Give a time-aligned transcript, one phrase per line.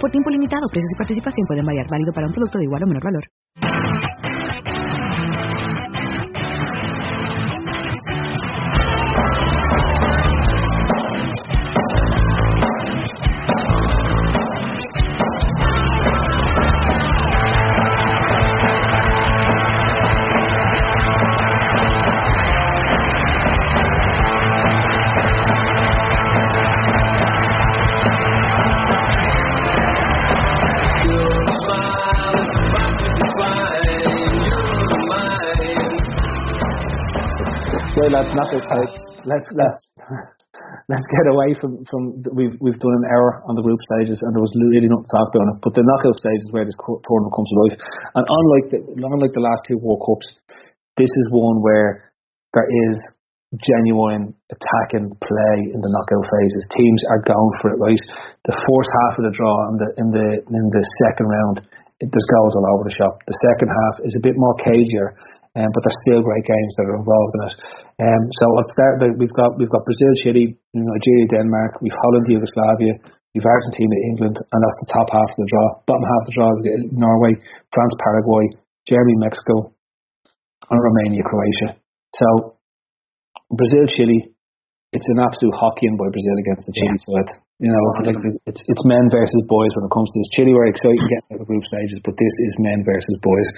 [0.00, 1.86] Por tiempo limitado, precios y participación pueden variar.
[1.90, 3.24] Válido para un producto de igual o menor valor.
[38.10, 39.82] Let's not let's let's
[40.90, 44.34] let's get away from from we've we've done an error on the group stages and
[44.34, 45.58] there was really to talk about it.
[45.62, 47.76] But the knockout stages where this tournament comes to life,
[48.18, 50.26] and unlike the unlike the last two World Cups,
[50.98, 52.10] this is one where
[52.52, 52.94] there is
[53.58, 56.62] genuine attacking play in the knockout phases.
[56.74, 58.04] Teams are going for it, right?
[58.46, 61.56] The first half of the draw in the in the in the second round,
[62.02, 63.22] it, there's goals all over the shop.
[63.26, 65.14] The second half is a bit more cagier
[65.58, 67.54] um, but there's still great games that are involved in it.
[68.06, 69.02] Um, so let's start.
[69.18, 71.82] We've got we've got Brazil, Chile, Nigeria, Denmark.
[71.82, 72.94] We've Holland, Yugoslavia.
[73.34, 75.66] We've Argentina, England, and that's the top half of the draw.
[75.86, 76.50] Bottom half of the draw,
[76.90, 77.38] Norway,
[77.70, 78.50] France, Paraguay,
[78.90, 79.70] Germany, Mexico,
[80.70, 81.78] and Romania, Croatia.
[82.14, 82.58] So
[83.50, 84.34] Brazil, Chile,
[84.92, 87.06] it's an absolute hockeying by Brazil against the Chile yeah.
[87.06, 87.30] side.
[87.60, 88.16] You know, like
[88.48, 90.32] it's it's men versus boys when it comes to this.
[90.32, 93.48] Chile were exciting getting out of group stages, but this is men versus boys,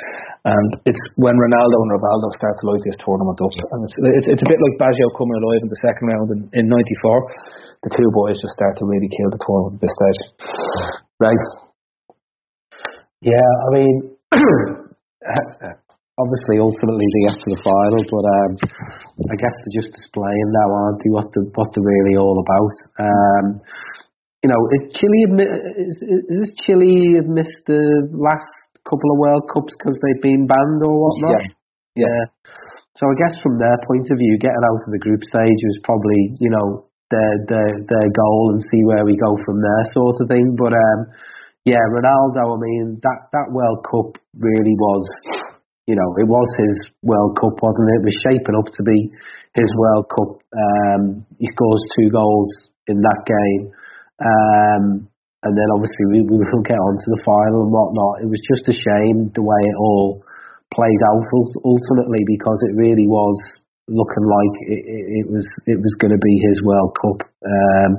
[0.43, 4.29] and it's when Ronaldo and Rivaldo start to light this tournament up, and it's it's,
[4.35, 7.87] it's a bit like Baggio coming alive in the second round in, in '94.
[7.87, 10.21] The two boys just start to really kill the tournament at this stage,
[11.23, 11.43] right?
[13.23, 13.95] Yeah, I mean,
[14.34, 15.79] uh,
[16.21, 18.53] obviously ultimately they get to the final, but um,
[19.33, 21.12] I guess they're just displaying now, aren't they?
[21.12, 22.75] What the what they're really all about.
[23.00, 23.45] Um,
[24.45, 25.22] you know, is Chile
[25.78, 25.97] is,
[26.28, 28.53] is Chile have missed the last
[28.83, 31.47] couple of World Cups because they've been banned or whatnot?
[31.95, 32.05] Yeah.
[32.05, 32.22] yeah.
[32.99, 35.78] So I guess from their point of view, getting out of the group stage was
[35.87, 40.21] probably you know their their their goal and see where we go from there sort
[40.21, 40.59] of thing.
[40.61, 40.99] But um,
[41.65, 42.43] yeah, Ronaldo.
[42.43, 45.06] I mean that that World Cup really was
[45.87, 48.00] you know, it was his World Cup, wasn't it?
[48.03, 49.10] It was shaping up to be
[49.54, 50.32] his World Cup.
[50.54, 52.48] Um, he scores two goals
[52.87, 53.62] in that game.
[54.22, 54.84] Um,
[55.42, 58.22] and then obviously we, we will get on to the final and whatnot.
[58.22, 60.22] It was just a shame the way it all
[60.71, 61.26] played out
[61.66, 63.37] ultimately because it really was
[63.91, 67.26] looking like it, it, was it was going to be his World Cup.
[67.42, 67.92] Um,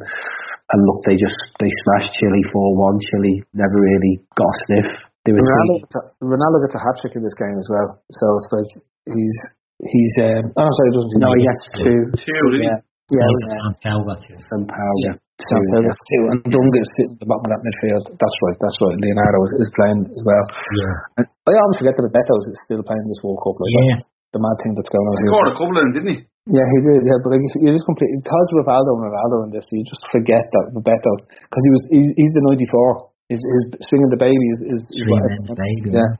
[0.72, 2.98] and look, they just they smashed Chile four one.
[3.12, 4.90] Chile never really got a sniff
[5.32, 7.96] Ronaldo, gets a, Ronaldo gets a hat trick in this game as well.
[8.12, 8.72] So it's like
[9.16, 9.38] he's
[9.80, 11.24] he's um, oh sorry, he doesn't.
[11.24, 12.00] No, he gets two.
[12.20, 12.84] Two, yeah.
[13.12, 13.56] Yeah, yeah.
[13.56, 14.36] San Paulo got two.
[14.36, 14.94] Sampaio.
[15.08, 15.16] Yeah.
[15.48, 18.04] Sampaio gets two, and Dunga is sitting at the bottom of that midfield.
[18.16, 18.58] That's right.
[18.60, 18.96] That's right.
[19.00, 20.46] Leonardo is, is playing as well.
[20.80, 21.24] Yeah.
[21.24, 23.60] And I always forget that Bebeto is still playing this World Cup.
[23.60, 24.04] Like yeah.
[24.34, 25.14] The mad thing that's going on.
[25.22, 26.20] He scored a couple of them, didn't he?
[26.50, 27.06] Yeah, he did.
[27.06, 30.42] Yeah, but like, you just completely because Rivaldo and Rivaldo in this, you just forget
[30.42, 34.60] that Bebeto because he was he's, he's the '94 his, his swinging the baby is,
[34.78, 35.04] is, is
[35.50, 35.90] the baby.
[35.98, 36.12] Yeah.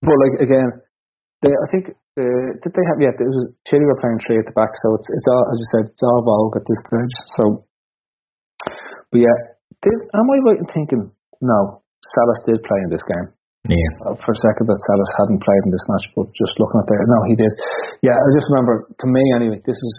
[0.00, 0.68] But like again,
[1.44, 3.12] they I think uh, did they have yeah?
[3.12, 5.68] It was Chile were playing three at the back, so it's it's all as you
[5.70, 7.14] said, it's all Vogue at this stage.
[7.36, 7.42] So,
[9.12, 9.38] but yeah,
[9.84, 11.12] did, am I right in thinking
[11.44, 11.84] no?
[11.98, 13.28] Salas did play in this game.
[13.68, 13.90] Yeah.
[14.00, 16.88] Uh, for a second that Salas hadn't played in this match, but just looking at
[16.88, 17.52] there, no, he did.
[18.00, 19.96] Yeah, I just remember, to me anyway, this was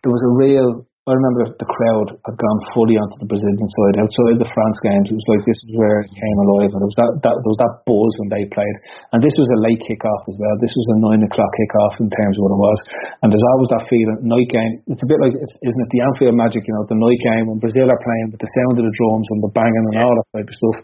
[0.00, 4.02] there was a real I remember the crowd had gone fully onto the Brazilian side.
[4.02, 6.90] Outside the France games, it was like this is where it came alive, and there
[6.90, 8.76] was that, that there was that buzz when they played.
[9.14, 10.58] And this was a late kick-off as well.
[10.58, 12.78] This was a nine o'clock kick-off in terms of what it was.
[13.22, 14.82] And there's always that feeling night game.
[14.90, 16.66] It's a bit like isn't it the Anfield Magic?
[16.66, 19.30] You know, the night game when Brazil are playing with the sound of the drums
[19.30, 20.78] and the banging and all that type of stuff.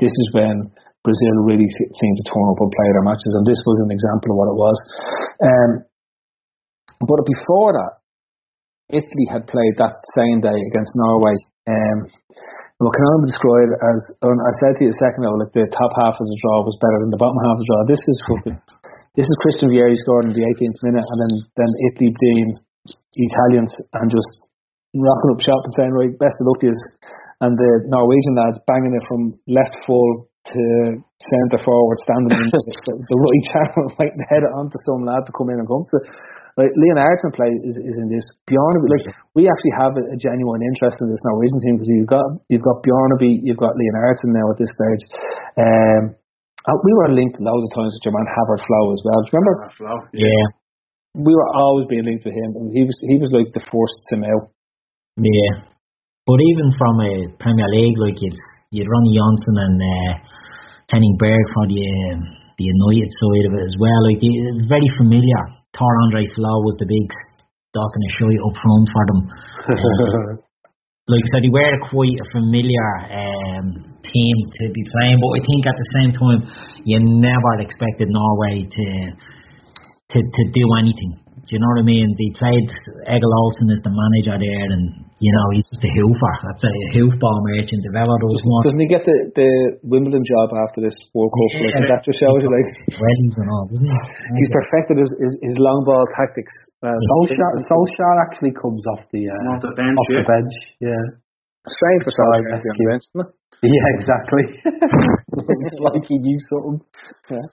[0.00, 0.72] This is when
[1.04, 4.32] Brazil really seemed to turn up and play their matches, and this was an example
[4.32, 4.76] of what it was.
[5.44, 5.70] Um,
[7.04, 8.05] but before that,
[8.90, 11.34] Italy had played that same day against Norway.
[11.66, 11.98] Um,
[12.78, 15.52] what can only be described as, and I said to you a second ago, like
[15.56, 17.80] the top half of the draw was better than the bottom half of the draw.
[17.88, 18.56] This is fucking,
[19.16, 22.48] this is Christian Vieri scoring in the 18th minute, and then then Italy being
[23.16, 24.30] Italians and just
[24.94, 26.76] rocking up shop and saying, right, best of luck to you.
[27.40, 30.62] And the Norwegian lads banging it from left full to
[31.18, 35.26] centre forward, standing in the, the, the right channel, right, head it onto some lad
[35.26, 35.98] to come in and come to.
[36.56, 38.24] Like Leonhardsen play is, is in this.
[38.48, 39.06] Bjornebye, like
[39.36, 42.64] we actually have a, a genuine interest in this Norwegian team because you've got you've
[42.64, 45.02] got Bjornebye, you've got Leonhardsen now at this stage.
[45.60, 46.16] Um,
[46.66, 49.20] we were linked loads of times with your man Havard Flo as well.
[49.22, 49.54] Do you remember?
[49.76, 50.26] Flo, yeah.
[50.26, 50.46] yeah.
[51.14, 52.56] We were always being linked with him.
[52.56, 54.48] and He was he was like the first to out.
[55.20, 55.68] Yeah.
[56.24, 58.18] But even from a Premier League, like
[58.76, 60.12] you'd you'd Ronny Johnsen and uh,
[60.92, 62.20] Henning Berg for the uh,
[62.60, 64.00] the United side of it as well.
[64.04, 65.40] Like it's very familiar
[65.76, 67.08] Tor Andre Flo was the big
[67.72, 69.20] stock and a show up front for them.
[69.68, 70.40] Um,
[71.12, 73.66] like I said, they were quite a familiar um,
[74.08, 76.40] team to be playing, but I think at the same time,
[76.88, 78.86] you never expected Norway to
[80.12, 81.25] to to do anything.
[81.46, 82.10] Do you know what I mean?
[82.18, 82.66] They played
[83.06, 86.34] Egil Olsen as the manager there, and you know he's just a hoofer.
[86.42, 87.86] That's a hoofball merchant.
[87.86, 88.66] Developed those ones.
[88.66, 89.50] Doesn't he get the the
[89.86, 91.50] Wimbledon job after this World Cup?
[91.54, 92.66] Yeah, like, that just shows you like
[92.98, 93.94] weddings and all, doesn't he?
[94.42, 96.50] He's perfected his, his, his long ball tactics.
[96.82, 99.94] Uh, Solskjaer, Solskjaer actually comes off the uh, off the bench.
[100.02, 100.18] Off yeah.
[100.18, 101.02] the bench, yeah.
[101.62, 103.06] Strange for Solskjaer to be bench.
[103.62, 104.44] Yeah, exactly.
[104.66, 106.82] it's like he knew something.
[107.30, 107.46] Yeah.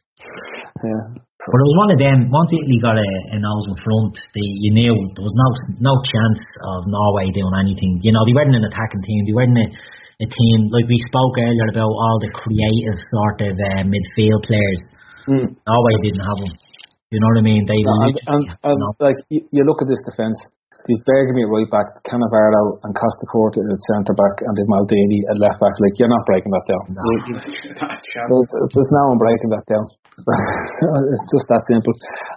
[0.82, 1.06] Yeah.
[1.54, 2.18] But it was one of them.
[2.34, 5.48] Once Italy got a, a nose in front, they, you knew there was no
[5.86, 8.02] no chance of Norway doing anything.
[8.02, 9.22] You know, they weren't an attacking team.
[9.30, 13.54] They weren't a, a team like we spoke earlier about all the creative sort of
[13.54, 14.82] uh, midfield players.
[15.30, 15.54] Mm.
[15.54, 16.54] Norway didn't have them.
[17.14, 17.62] You know what I mean?
[17.70, 20.42] They no, and, and, and you like you, you look at this defence.
[20.90, 25.22] They've Bergomi at right back, Cannavaro and Costa Costacurta at centre back, and they've Maldini
[25.30, 25.78] at left back.
[25.78, 26.84] Like you're not breaking that down.
[26.98, 27.02] No.
[27.78, 29.86] there's, there's no one breaking that down.
[30.18, 31.94] It's just that simple.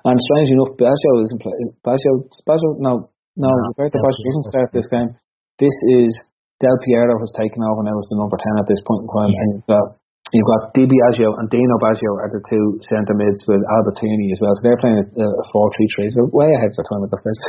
[0.08, 1.76] And strange enough, Baggio isn't playing.
[1.84, 5.12] Baggio, Baggio, no, no, no Roberto Baggio doesn't start this game.
[5.60, 6.12] This is
[6.60, 9.08] Del Piero has taken over and now as the number ten at this point in
[9.12, 9.40] time, yeah.
[9.44, 9.86] and you've got
[10.32, 14.40] you've got Di Biagio and Dino Baggio are the two centre mids with Albertini as
[14.40, 14.56] well.
[14.56, 16.08] So they're playing a, a four three three.
[16.16, 17.40] They're way ahead of their time at that stage.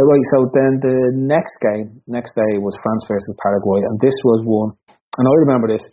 [0.00, 0.26] Uh, right.
[0.32, 4.72] So then the next game, next day was France versus Paraguay, and this was one.
[5.20, 5.84] And I remember this.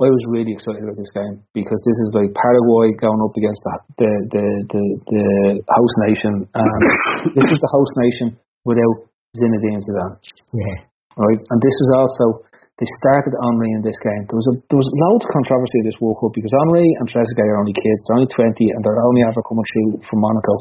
[0.00, 3.60] I was really excited about this game because this is like Paraguay going up against
[3.60, 4.82] the the the, the,
[5.12, 5.24] the
[5.68, 6.80] host nation, and
[7.36, 8.26] this is the host nation
[8.64, 8.96] without
[9.36, 10.16] Zinedine Zidane.
[10.56, 10.88] Yeah.
[11.20, 12.48] Right, and this was also
[12.80, 14.24] they started Henry in this game.
[14.24, 17.44] There was a, there was loads of controversy this World Cup because Henry and Trezeguet
[17.52, 18.00] are only kids.
[18.08, 20.54] They're only 20 and they're only ever coming through from Monaco.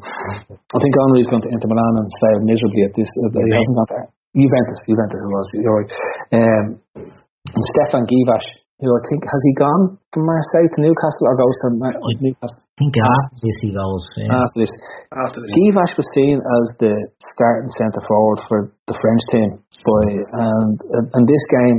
[0.52, 3.08] I think Henry is going to Inter Milan and failed miserably at this.
[3.24, 4.08] Uh, he hasn't got there.
[4.36, 5.48] Juventus, Juventus it was.
[5.56, 5.92] You're right.
[6.36, 6.66] Um,
[7.00, 11.58] and Stefan Guivarc'h who I think has he gone from Marseille to Newcastle or goes
[11.64, 12.64] to Mar- Newcastle?
[12.64, 14.04] I think after this he goes.
[14.16, 14.40] Yeah.
[14.40, 14.74] After this,
[15.12, 16.94] after this, Guivarc'h was seen as the
[17.36, 19.50] starting centre forward for the French team,
[19.84, 20.80] by and
[21.12, 21.78] and this game,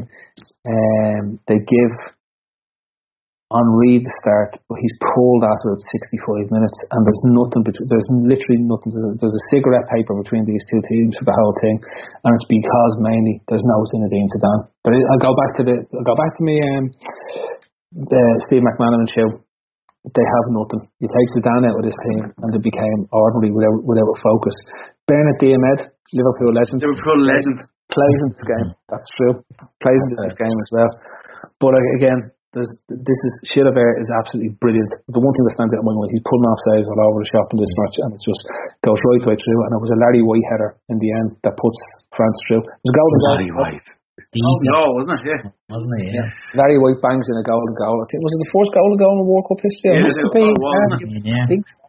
[0.68, 1.92] um, they give
[3.50, 7.90] Henry the start, but he's pulled after about 65 minutes, and there's nothing between.
[7.90, 8.94] There's literally nothing.
[8.94, 11.82] There's a cigarette paper between these two teams for the whole thing,
[12.22, 14.70] and it's because mainly there's no Zinedine Zidane.
[14.86, 15.76] But I'll go back to the.
[15.82, 16.62] I'll go back to me.
[16.62, 16.84] Um,
[17.90, 19.42] the Steve McManaman show.
[20.00, 20.80] They have nothing.
[21.02, 24.54] You take Zidane out of this team, and they became ordinary without without a focus.
[25.10, 26.78] Bernard Diomède, Liverpool legend.
[26.86, 27.66] Liverpool legend.
[27.90, 28.68] Plays in this game.
[28.88, 29.34] That's true.
[29.82, 30.90] Plays in this game as well.
[31.58, 34.90] But again, there's, this is Chilavert is absolutely brilliant.
[35.06, 37.22] The one thing that stands out in my mind, he's pulling off saves all over
[37.22, 38.42] the shop in this match, and it just
[38.82, 39.60] goes right way through.
[39.70, 41.78] And it was a Larry White header in the end that puts
[42.10, 42.66] France through.
[42.66, 43.62] It was a golden Larry goal.
[43.62, 43.88] White.
[44.30, 45.22] Oh, no, wasn't it?
[45.26, 46.14] Yeah, wasn't it?
[46.14, 46.22] Yeah.
[46.22, 46.58] yeah.
[46.58, 47.98] Larry White bangs in a golden goal.
[47.98, 49.90] I think was it the first golden goal in the World Cup history?
[49.90, 50.44] Yeah, it must be.
[51.26, 51.46] Yeah.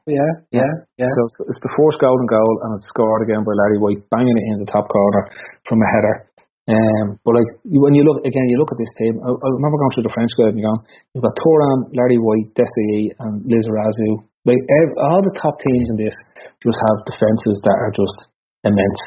[0.09, 1.11] yeah, yeah, yeah.
[1.11, 4.45] So it's the first golden goal, and it's scored again by Larry White, banging it
[4.53, 5.29] in the top corner
[5.69, 6.30] from a header.
[6.71, 9.19] Um, but like when you look again, you look at this team.
[9.19, 12.55] I, I remember going through the French squad and going, you've got Thuram, Larry White,
[12.55, 14.23] Desailly, and Lizarazu.
[14.47, 16.15] Like ev- all the top teams in this
[16.63, 18.17] just have defenses that are just
[18.63, 19.01] immense.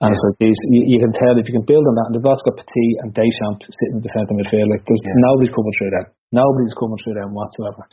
[0.00, 2.06] And so these, you, you can tell if you can build on that.
[2.08, 4.72] And they've also got Petit and Deschamps sitting in the centre midfield.
[4.72, 6.06] Like there's nobody's coming through them.
[6.32, 7.84] Nobody's coming through them whatsoever.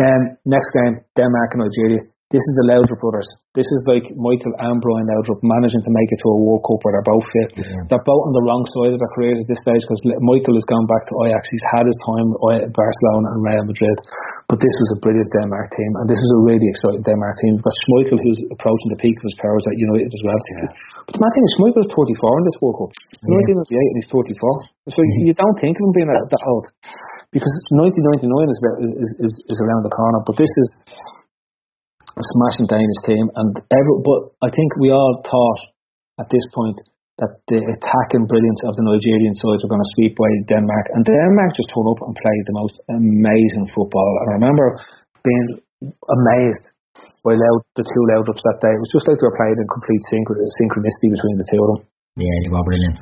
[0.00, 2.02] Um, next game, Denmark and Nigeria.
[2.26, 3.30] This is the Laudrup brothers.
[3.54, 6.82] This is like Michael and Brian Laudrup managing to make it to a World Cup
[6.82, 7.62] where they're both fit.
[7.86, 10.66] They're both on the wrong side of their careers at this stage because Michael has
[10.66, 11.46] gone back to Ajax.
[11.46, 13.98] He's had his time at Barcelona and Real Madrid.
[14.50, 17.58] But this was a brilliant Denmark team, and this is a really exciting Denmark team.
[17.58, 20.38] We've got Schmeichel, who's approaching the peak of his powers at United as well.
[20.38, 20.70] Yeah.
[21.02, 22.90] But the main thing is, Schmeichel is 34 in this World Cup.
[23.26, 23.38] Yeah.
[23.38, 24.94] 1998 and he's 34.
[24.94, 25.30] So mm-hmm.
[25.30, 26.66] you don't think of him being that, that old.
[27.34, 28.58] Because 1999 is,
[29.02, 30.68] is, is, is around the corner, but this is
[32.16, 33.28] smashing Danish team.
[33.36, 35.60] And every, But I think we all thought
[36.20, 36.80] at this point
[37.20, 40.92] that the attacking brilliance of the Nigerian sides were going to sweep away Denmark.
[40.92, 44.12] And Denmark just turned up and played the most amazing football.
[44.24, 44.76] And I remember
[45.24, 45.48] being
[45.80, 46.64] amazed
[47.24, 48.72] by loud, the two Laudrups that day.
[48.72, 51.68] It was just like they were playing in complete synch- synchronicity between the two of
[51.72, 51.80] them.
[52.20, 52.96] Yeah, they were brilliant.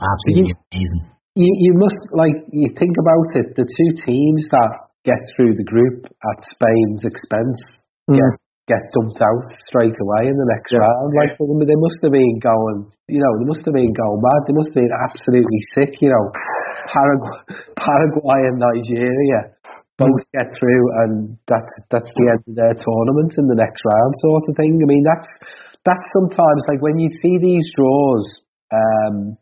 [0.00, 1.02] Absolutely you, amazing.
[1.36, 5.64] You, you must, like, you think about it, the two teams that get through the
[5.64, 7.58] group at Spain's expense
[8.10, 8.16] mm.
[8.16, 8.32] get
[8.68, 10.84] get dumped out straight away in the next yeah.
[10.84, 11.10] round.
[11.16, 14.40] Like they must have been going, you know, they must have been going mad.
[14.44, 15.98] They must have been absolutely sick.
[16.04, 16.24] You know,
[16.92, 17.40] Paraguay,
[17.80, 19.56] Paraguay and Nigeria
[19.96, 24.12] both get through, and that's that's the end of their tournament in the next round,
[24.22, 24.78] sort of thing.
[24.78, 25.26] I mean, that's
[25.82, 28.44] that's sometimes like when you see these draws.
[28.68, 29.40] Um,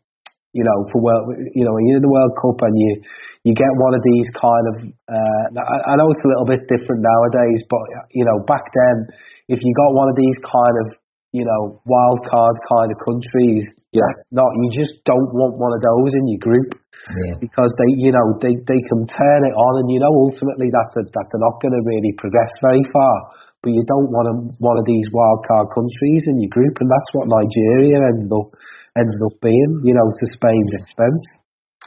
[0.55, 2.97] you know, for world, you know, when you're in the World Cup and you
[3.47, 4.75] you get one of these kind of.
[5.07, 7.79] Uh, I, I know it's a little bit different nowadays, but
[8.11, 9.07] you know, back then,
[9.47, 10.99] if you got one of these kind of
[11.31, 13.63] you know wild card kind of countries,
[13.95, 16.75] yeah, not you just don't want one of those in your group.
[17.07, 17.39] Yeah.
[17.39, 20.91] Because they, you know, they, they can turn it on, and you know, ultimately that
[20.91, 23.15] that they're not going to really progress very far.
[23.63, 26.91] But you don't want a, one of these wild card countries in your group, and
[26.91, 28.51] that's what Nigeria ended up
[28.99, 31.23] ended up being, you know, to Spain's expense.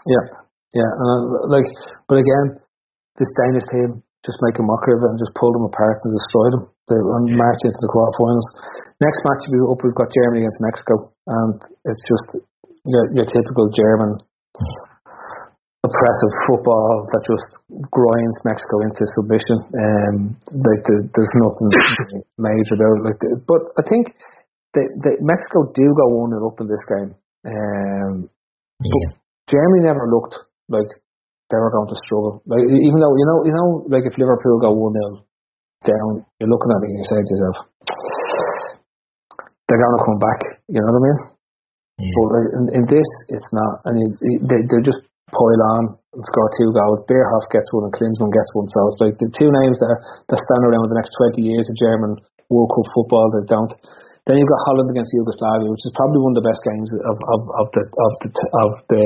[0.09, 0.40] Yeah,
[0.75, 1.67] yeah, and like,
[2.07, 2.62] but again,
[3.19, 6.12] this Danish team just make a mockery of it and just pull them apart and
[6.12, 6.65] destroy them.
[6.93, 7.41] They yeah.
[7.41, 8.49] march into the quarterfinals.
[9.00, 11.57] Next match we up, we've got Germany against Mexico, and
[11.89, 12.29] it's just
[12.85, 14.21] your your typical German
[15.81, 17.49] oppressive football that just
[17.89, 19.59] grinds Mexico into submission.
[19.73, 20.15] Um,
[20.53, 21.69] like the, there's nothing
[22.39, 22.95] major there.
[23.00, 24.12] Like, the, but I think
[24.77, 27.11] that Mexico do go one and up in this game.
[27.49, 28.29] Um,
[28.85, 29.09] yeah.
[29.49, 30.39] Germany never looked
[30.71, 30.91] like
[31.50, 32.41] they were going to struggle.
[32.47, 35.27] Like even though you know, you know, like if Liverpool go one 0
[35.85, 37.57] down, you're looking at it and you say to yourself,
[39.67, 40.41] they're going to come back.
[40.71, 41.19] You know what I mean?
[42.00, 42.15] Yeah.
[42.17, 43.95] But like, in, in, this, it's not, and
[44.49, 47.07] they they just pile on and score two goals.
[47.07, 48.67] Bierhoff gets one and Klinsmann gets one.
[48.71, 51.67] So it's like the two names that are, that stand around the next 20 years
[51.71, 52.19] of German
[52.50, 53.73] World Cup football that don't
[54.29, 57.17] then you've got Holland against Yugoslavia, which is probably one of the best games of,
[57.17, 58.29] of, of the of the
[58.61, 59.05] of the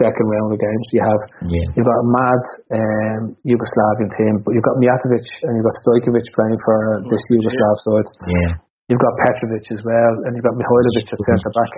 [0.00, 1.22] second round of games you have.
[1.48, 1.66] Yeah.
[1.72, 2.42] You've got a mad
[2.76, 6.76] um, Yugoslavian team, but you've got Mijatovic and you've got Stojkovic playing for
[7.08, 8.08] this Yugoslav side.
[8.28, 8.52] Yeah.
[8.92, 11.72] You've got Petrovic as well, and you've got Mihailovic at centre back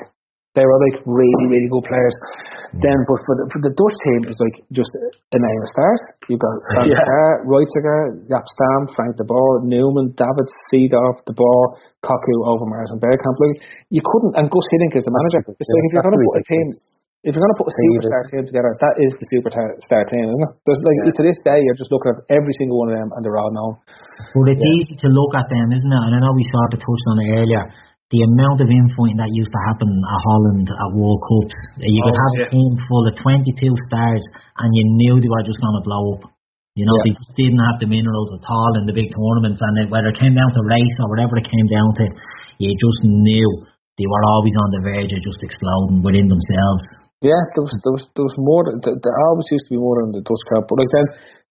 [0.53, 2.17] they were like really, really good players.
[2.73, 6.03] Then, but for the for the Dutch team, it's like just a name of stars.
[6.29, 7.05] You've got Frank yeah.
[7.05, 13.01] Carr, Reiziger, Jaap Stam, Frank de Boer, Numan, David Seedorf, de Boer, Cocu, Overmars, and
[13.01, 13.37] Bergkamp.
[13.37, 13.61] Like
[13.93, 15.53] you couldn't, and Gus Hiddink is the manager.
[15.53, 16.67] It's yeah, like if you're going to put a team,
[17.29, 20.45] if you're going to put a superstar team together, that is the superstar team, isn't
[20.49, 20.53] it?
[20.65, 21.13] There's like yeah.
[21.13, 23.53] to this day, you're just looking at every single one of them, and they're all
[23.53, 23.85] known.
[24.33, 24.77] But it's yeah.
[24.81, 26.03] easy to look at them, isn't it?
[26.09, 27.65] And I know we sort of touched on it earlier
[28.12, 31.57] the amount of infighting that used to happen at Holland at World Cups.
[31.81, 32.45] Uh, you could oh, have yeah.
[32.45, 34.23] a team full of 22 stars
[34.61, 36.28] and you knew they were just going to blow up.
[36.76, 37.04] You know, yeah.
[37.09, 40.09] they just didn't have the minerals at all in the big tournaments, and it, whether
[40.09, 42.04] it came down to race or whatever it came down to,
[42.57, 43.49] you just knew
[44.00, 46.81] they were always on the verge of just exploding within themselves.
[47.21, 48.64] Yeah, there was there was there was more.
[48.64, 51.07] There, there always used to be more than the Dutch Cup, but like then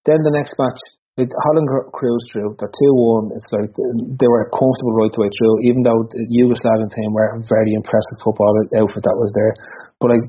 [0.09, 0.81] then the next match
[1.19, 2.55] it, Holland cruised through.
[2.55, 3.35] They're two one.
[3.35, 5.55] It's like um, they were comfortable right the way through.
[5.67, 9.51] Even though the Yugoslavian team were a very impressive football outfit that was there.
[9.99, 10.25] But like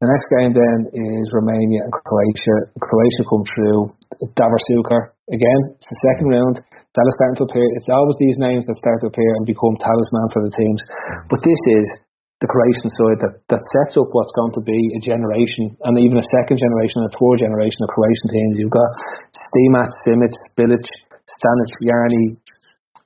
[0.00, 2.56] the next game then is Romania and Croatia.
[2.80, 3.80] Croatia come through.
[4.34, 5.60] Davor again.
[5.76, 6.64] It's the second round.
[6.64, 7.64] That is starting to appear.
[7.76, 10.80] It's always these names that start to appear and become talisman for the teams.
[11.28, 11.86] But this is
[12.42, 16.18] the Croatian side that, that sets up what's going to be a generation and even
[16.18, 18.54] a second generation and a third generation of Croatian teams.
[18.58, 18.90] You've got
[19.30, 20.82] Stimac, Simic, Bilic,
[21.30, 22.42] Stanic, Jarni,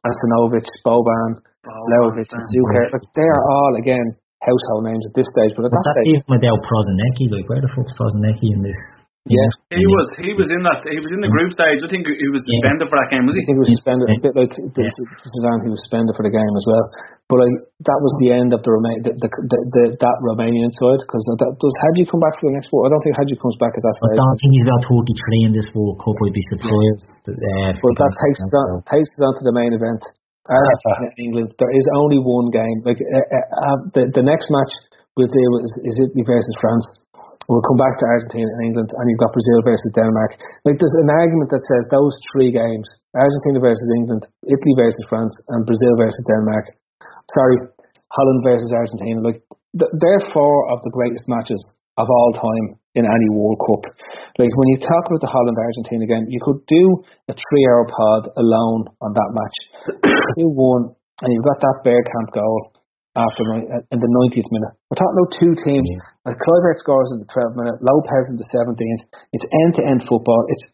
[0.00, 1.36] Arsenovic, Boban,
[1.68, 2.88] Leovic, and Suker.
[2.88, 5.52] But they are all, again, household names at this stage.
[5.52, 7.26] But at But that that's stage, even without Prosinecki.
[7.28, 8.80] Like, where the fuck's Prosinecki in this?
[9.26, 9.50] Yeah.
[9.74, 11.82] He was he was in that he was in the group stage.
[11.82, 13.42] I think he was suspended for that game, was he?
[13.42, 16.30] I think he was suspended a bit like the, Suzanne, he was suspended for the
[16.30, 16.84] game as well.
[17.26, 17.58] But like
[17.90, 21.26] that was the end of the Roma- the, the, the, the that Romanian side because
[21.26, 22.86] does Hagi come back for the next World?
[22.86, 24.14] I don't think Hagi comes back at that side.
[24.14, 26.14] I don't think he's about 33 in this World Cup.
[26.22, 27.06] I'd be surprised.
[27.26, 30.06] Uh, But that takes us on, takes us on to the main event.
[30.46, 31.50] Argentina, England.
[31.58, 32.78] There is only one game.
[32.86, 34.70] Like uh, uh, uh, the the next match
[35.16, 36.86] we'll deal with is, Italy versus France.
[37.48, 40.34] We'll come back to Argentina and England, and you've got Brazil versus Denmark.
[40.66, 45.32] Like there's an argument that says those three games: Argentina versus England, Italy versus France,
[45.54, 46.74] and Brazil versus Denmark.
[47.32, 47.56] Sorry,
[48.12, 49.22] Holland versus Argentina.
[49.22, 49.40] Like
[49.72, 51.62] they're four of the greatest matches
[51.96, 53.94] of all time in any World Cup.
[54.42, 56.84] Like when you talk about the Holland Argentina game, you could do
[57.30, 59.56] a three hour pod alone on that match.
[60.36, 62.75] you won, and you've got that Bergkamp goal
[63.16, 64.72] after uh, in the 90th minute.
[64.92, 65.88] We're talking about two teams.
[65.88, 66.36] Yeah.
[66.36, 69.02] Kluivert scores in the 12th minute, Lopez in the 17th.
[69.32, 70.44] It's end to end football.
[70.52, 70.64] It's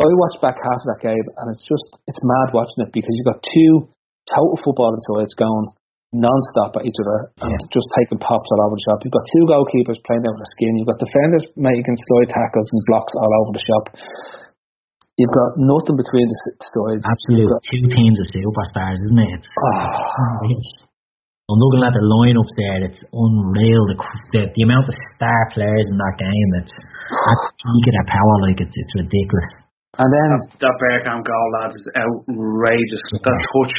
[0.00, 3.10] I watched back half of that game, and it's just it's mad watching it because
[3.18, 3.90] you've got two
[4.30, 5.74] total footballing sides going
[6.14, 7.68] non-stop at each other and Yeah.
[7.68, 9.04] just taking pops all over the shop.
[9.04, 10.72] You've got two goalkeepers playing out of the skin.
[10.80, 13.84] You've got defenders making slide tackles and blocks all over the shop.
[15.20, 17.02] You've got nothing between the sides.
[17.04, 19.42] Absolutely, got- two teams of superstars, isn't it?
[19.50, 20.62] Unreal.
[21.48, 22.78] I'm looking at the lineups there.
[22.92, 23.82] It's unreal.
[23.88, 23.96] The,
[24.36, 26.50] the the amount of star players in that game.
[26.60, 28.34] It's at the peak of their power.
[28.44, 29.48] Like it's it's ridiculous.
[29.96, 33.00] And then That, that Bergkamp goal, lads, is outrageous.
[33.16, 33.74] That touch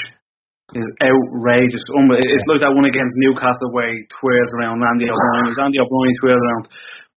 [0.81, 1.85] is outrageous.
[1.93, 5.53] Um, It's like that one against Newcastle where he twirls around Andy O'Brien.
[5.53, 6.65] It's Andy O'Brien twirls around.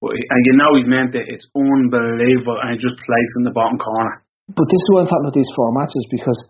[0.04, 1.32] And you know he's meant it.
[1.32, 2.60] It's unbelievable.
[2.60, 4.20] And he just plays in the bottom corner.
[4.52, 6.40] But this is what I'm talking about these four matches because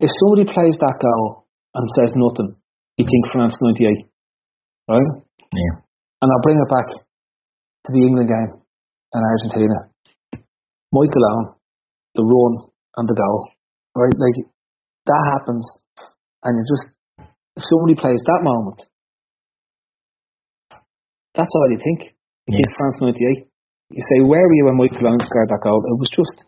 [0.00, 1.44] if somebody plays that goal
[1.76, 2.56] and says nothing,
[2.98, 4.06] you think France 98,
[4.88, 5.10] right?
[5.52, 5.74] Yeah.
[6.22, 8.52] And I'll bring it back to the England game
[9.12, 9.90] and Argentina.
[10.92, 11.54] Michael Owen,
[12.14, 13.48] the run and the goal,
[13.94, 14.14] right?
[14.18, 14.46] Like
[15.06, 15.64] that happens,
[16.42, 16.94] and you just
[17.56, 18.82] if somebody plays that moment,
[21.34, 22.14] that's all you think.
[22.46, 23.46] You think France 98.
[23.90, 25.82] You say, where were you when Michael Owen scored that goal?
[25.82, 26.46] It was just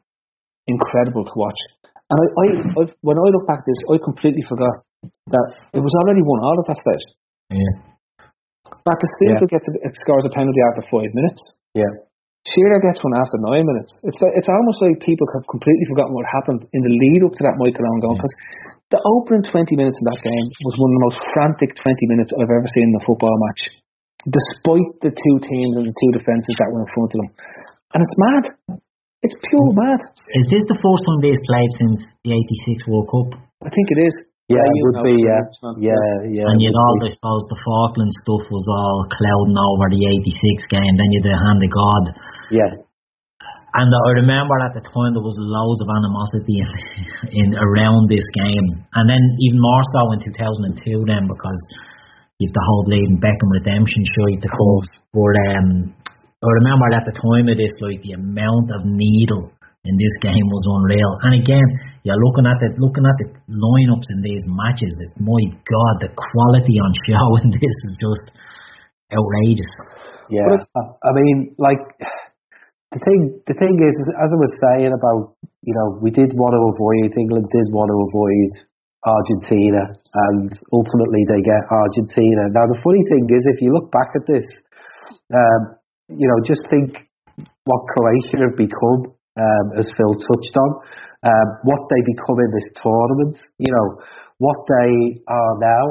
[0.66, 1.58] incredible to watch.
[2.10, 2.46] And I, I,
[2.82, 6.40] I when I look back at this, I completely forgot that it was already one
[6.42, 7.06] all at that stage.
[7.50, 7.74] Yeah.
[8.82, 11.40] Batistuta gets a, it scores a penalty after five minutes.
[11.74, 11.92] Yeah.
[12.42, 13.94] Shearer gets one after nine minutes.
[14.02, 17.34] It's like, it's almost like people have completely forgotten what happened in the lead up
[17.38, 18.18] to that Michael Owen goal.
[18.18, 18.34] Because
[18.90, 22.34] the opening 20 minutes in that game was one of the most frantic 20 minutes
[22.34, 23.62] I've ever seen in a football match.
[24.26, 27.30] Despite the two teams and the two defences that were in front of them.
[27.94, 28.44] And it's mad.
[29.22, 29.78] It's pure mm.
[29.78, 30.00] mad.
[30.34, 33.28] Is this the first time they've played since the '86 World Cup?
[33.62, 34.14] I think it is.
[34.52, 35.42] Yeah, it you would be, yeah.
[35.48, 36.48] it's Yeah, yeah.
[36.52, 37.08] and you'd would all, be.
[37.08, 40.94] I suppose, the Falkland stuff was all clouding over the '86 game.
[41.00, 42.04] Then you had the hand of God.
[42.52, 42.72] Yeah.
[43.72, 46.68] And I remember at the time there was loads of animosity in,
[47.40, 51.60] in around this game, and then even more so in 2002 then because
[52.36, 54.84] you've the whole bleeding Beckham redemption shite to come.
[55.16, 55.68] But um,
[56.44, 59.48] I remember at the time of this, like the amount of needle
[59.84, 61.12] in this game was unreal.
[61.26, 61.66] And again,
[62.06, 64.94] you're looking at the looking at the lineups in these matches.
[65.02, 68.26] It, my God, the quality on show in this is just
[69.10, 69.74] outrageous.
[70.30, 71.82] Yeah, I I mean, like
[72.94, 73.42] the thing.
[73.50, 75.34] The thing is, is, as I was saying about,
[75.66, 78.50] you know, we did want to avoid England, did want to avoid
[79.02, 82.54] Argentina, and ultimately they get Argentina.
[82.54, 84.46] Now the funny thing is, if you look back at this,
[85.34, 85.74] um,
[86.06, 87.02] you know, just think
[87.66, 90.70] what Croatia have become, um, as Phil touched on,
[91.22, 93.36] um, what they become in this tournament.
[93.58, 93.88] You know,
[94.38, 95.84] what they are now,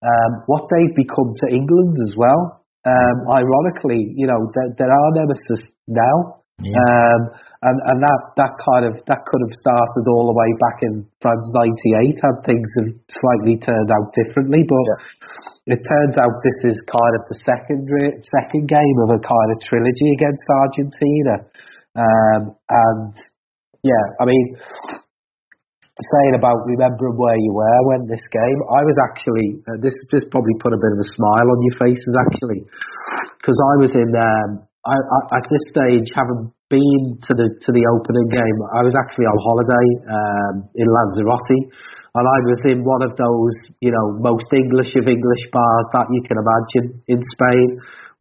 [0.00, 2.64] um, what they've become to England as well.
[2.88, 6.40] Um, ironically, you know, they're, they're our nemesis now.
[6.64, 6.76] Yeah.
[6.80, 7.20] Um,
[7.60, 11.04] and, and that, that kind of, that could have started all the way back in
[11.20, 14.86] France 98 had things have slightly turned out differently, but
[15.68, 19.48] it turns out this is kind of the second, re- second game of a kind
[19.52, 21.44] of trilogy against Argentina.
[21.96, 23.12] Um, and
[23.82, 24.56] yeah, I mean,
[26.00, 30.32] saying about remembering where you were when this game, I was actually, uh, this just
[30.32, 32.60] probably put a bit of a smile on your faces actually,
[33.36, 34.50] because I was in, um,
[34.86, 38.96] I, I, at this stage, having been to the to the opening game, I was
[38.96, 41.58] actually on holiday um, in Lanzarote,
[42.16, 46.08] and I was in one of those, you know, most English of English bars that
[46.14, 47.68] you can imagine in Spain,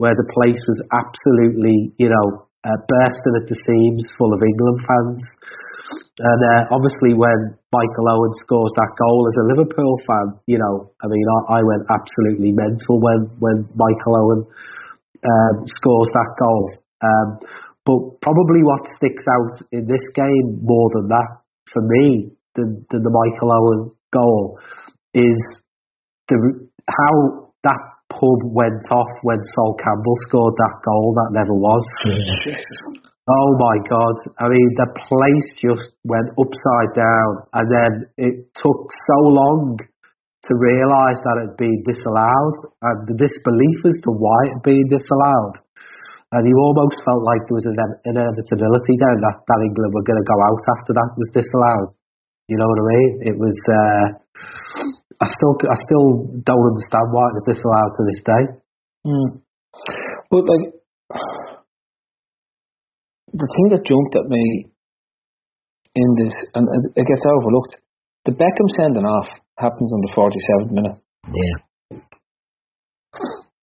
[0.03, 4.79] where the place was absolutely, you know, uh, bursting at the seams, full of England
[4.83, 5.21] fans.
[6.19, 10.91] And uh, obviously, when Michael Owen scores that goal as a Liverpool fan, you know,
[10.99, 14.41] I mean, I, I went absolutely mental when when Michael Owen
[15.23, 16.63] um, scores that goal.
[16.99, 17.39] Um,
[17.85, 21.39] but probably what sticks out in this game more than that
[21.71, 24.59] for me than, than the Michael Owen goal
[25.13, 25.39] is
[26.27, 31.83] the how that pub went off when Sol Campbell scored that goal that never was.
[33.29, 34.15] Oh my God.
[34.41, 40.51] I mean, the place just went upside down and then it took so long to
[40.57, 44.87] realise that it had been disallowed and the disbelief as to why it had been
[44.89, 45.61] disallowed.
[46.33, 50.21] And you almost felt like there was an inevitability there that, that England were going
[50.21, 51.93] to go out after that was disallowed.
[52.49, 53.11] You know what I mean?
[53.29, 54.05] It was, uh,
[55.19, 56.07] I still, I still
[56.47, 58.43] don't understand why it was disallowed to this day.
[59.05, 59.29] Mm.
[60.31, 60.65] But like,
[63.33, 64.71] the thing that jumped at me
[65.95, 67.75] in this, and it gets overlooked,
[68.25, 69.27] the Beckham sending off
[69.57, 70.97] happens on the 47th minute.
[71.27, 71.99] Yeah.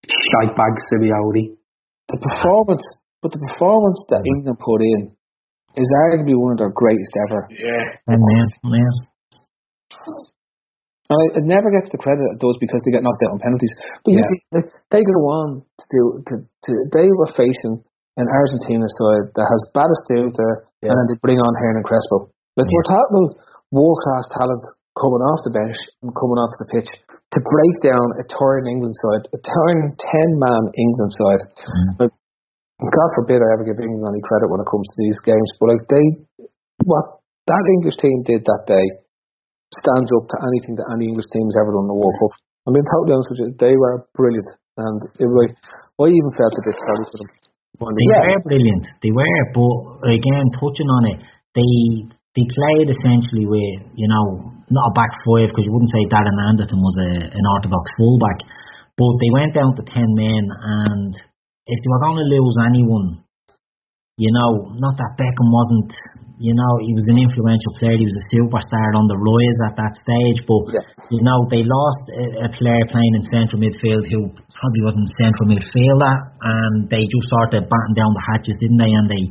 [0.05, 1.57] Shite bag Simeone.
[2.09, 2.85] The performance,
[3.23, 5.17] but the performance that England put in
[5.75, 7.49] is arguably one of their greatest ever.
[7.51, 7.97] Yeah.
[8.07, 8.93] And man, man.
[11.07, 13.71] And it never gets the credit it does because they get knocked out on penalties.
[14.03, 14.31] But you Yeah.
[14.31, 17.79] see, like, they go on to do to, to they were facing
[18.19, 20.91] an Argentina side that has Batistuta Yeah.
[20.91, 22.33] and then they bring on Hernan Crespo.
[22.59, 23.39] Like we're talking about
[23.71, 24.63] world class talent
[24.99, 28.97] coming off the bench and coming onto the pitch to break down a torn England
[28.97, 31.43] side, a torn ten man England side.
[31.45, 31.93] Mm-hmm.
[32.03, 32.15] Like,
[32.81, 35.71] God forbid I ever give England any credit when it comes to these games, but
[35.71, 36.05] like they
[36.85, 38.87] what that English team did that day
[39.83, 42.33] stands up to anything that any English team has ever done in the World Cup.
[42.67, 45.51] I mean, totally honest with you, they were brilliant, and it was,
[46.03, 47.31] I even felt a bit sorry for them.
[47.77, 48.85] They they- were brilliant.
[49.05, 49.75] They were, but
[50.11, 51.19] again, touching on it,
[51.55, 51.73] they
[52.37, 56.37] they played essentially with you know not a back five because you wouldn't say Darren
[56.51, 58.39] Anderton was a, an orthodox fullback,
[58.97, 61.13] but they went down to ten men, and
[61.69, 63.23] if they were going to lose anyone,
[64.17, 65.93] you know, not that Beckham wasn't,
[66.41, 69.77] you know, he was an influential player, he was a superstar on the rise at
[69.77, 70.73] that stage, but
[71.13, 75.17] you know, they lost a, a player playing in central midfield who probably wasn't a
[75.21, 78.89] central midfielder, and they just started of battened down the hatches, didn't they?
[78.89, 79.25] And they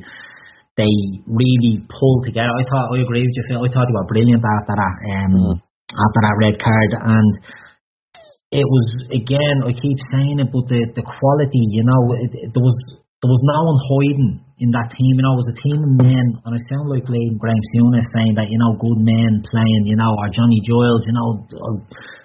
[0.78, 0.94] they
[1.26, 2.54] really pulled together.
[2.54, 3.66] I thought I agree with you, Phil.
[3.66, 5.58] I thought they were brilliant after that um,
[5.98, 7.30] after that red card, and
[8.54, 9.66] it was again.
[9.66, 12.78] I keep saying it, but the the quality, you know, it, it, there was
[13.26, 15.14] there was no one hiding in that team.
[15.20, 18.08] You know, it was a team of men, and I sound like Leighton Graham Souness
[18.16, 21.30] saying that you know, good men playing, you know, or Johnny Giles, you know,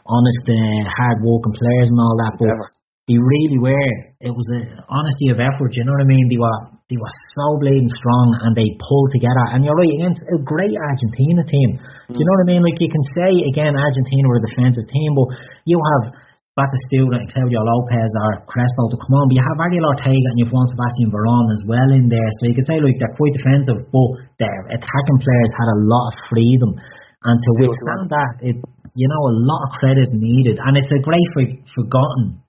[0.06, 2.78] honest, uh, hard working players and all that, but.
[3.08, 3.90] They really were.
[4.22, 5.74] It was a honesty of effort.
[5.74, 6.30] You know what I mean?
[6.30, 9.50] They were they were so bleeding strong, and they pulled together.
[9.50, 11.78] And you're right, against a great Argentina team.
[12.06, 12.62] Do you know what I mean?
[12.62, 15.26] Like you can say again, Argentina were a defensive team, but
[15.66, 16.14] you have
[16.58, 20.38] Batistuta and Claudio Lopez or Crespo to come on, but you have Ariel Ortega and
[20.42, 22.30] you've Juan Sebastian Veron as well in there.
[22.42, 24.08] So you could say like they're quite defensive, but
[24.42, 26.74] their attacking players had a lot of freedom.
[27.22, 28.56] And to withstand that, it
[28.98, 31.46] you know a lot of credit needed, and it's a great for,
[31.78, 32.42] forgotten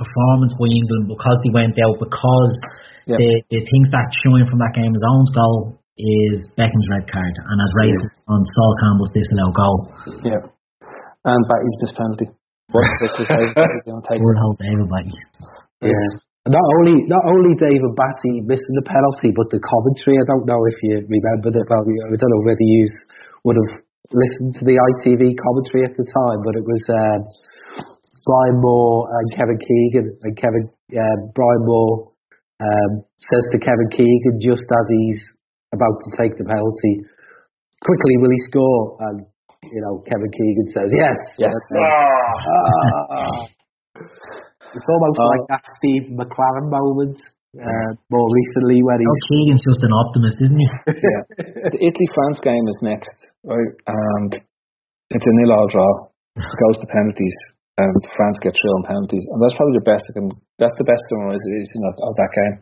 [0.00, 2.52] performance by England because they went out because
[3.04, 3.20] Yeah.
[3.20, 7.34] the the things that shine from that game, his own goal is Beckham's red card,
[7.52, 9.78] and as racist on Sol Campbell's disallowed goal.
[10.24, 10.42] Yeah.
[11.28, 12.26] And Batty's missed penalty.
[12.74, 13.54] What this is going.
[13.54, 15.14] Word hold everybody.
[15.82, 16.06] Yeah.
[16.46, 20.18] Not only not only David Batty missing the penalty, but the commentary.
[20.18, 21.66] I don't know if you remember that.
[21.66, 22.86] Well, I don't know whether you
[23.46, 23.72] would have
[24.14, 27.20] listened to the ITV commentary at the time, but it was um,
[28.26, 32.14] Brian Moore and Kevin Keegan, and Kevin uh, Brian Moore
[32.62, 35.22] um, says to Kevin Keegan just as he's
[35.74, 36.94] about to take the penalty,
[37.82, 38.82] quickly will he score?
[39.06, 39.26] And
[39.64, 41.54] you know, Kevin Keegan says yes, Yes.
[41.76, 43.46] Ah.
[44.76, 45.28] It's almost Oh.
[45.32, 47.16] like that Steve McClaren moment
[47.56, 50.68] uh, more recently when he Oh, Keegan's just an optimist, isn't he?
[51.08, 51.22] yeah.
[51.72, 53.10] The Italy France game is next,
[53.44, 53.72] right?
[53.86, 54.30] And
[55.10, 56.08] it's a nil all draw.
[56.36, 57.36] It goes to penalties,
[57.76, 60.08] and France get through on penalties, and that's probably the best.
[60.08, 62.54] I can, that's the best summarization of, of that game.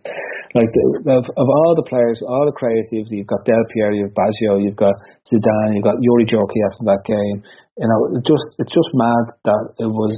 [0.59, 4.11] Like the, of, of all the players, all the creativity, you've got Del Piero, you've
[4.11, 4.95] got Baggio, you've got
[5.31, 7.39] Zidane, you've got Yuri Djorkaeff after that game.
[7.79, 10.15] You know, it just it's just mad that it was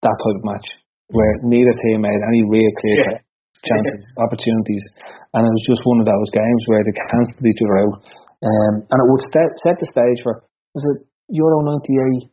[0.00, 0.68] that type of match
[1.12, 3.20] where neither team made any real clear Yeah.
[3.60, 4.84] chances, opportunities,
[5.36, 7.96] and it was just one of those games where they cancelled each other out.
[8.40, 10.40] Um, and it would set, set the stage for
[10.72, 11.04] was it
[11.36, 12.29] Euro '98,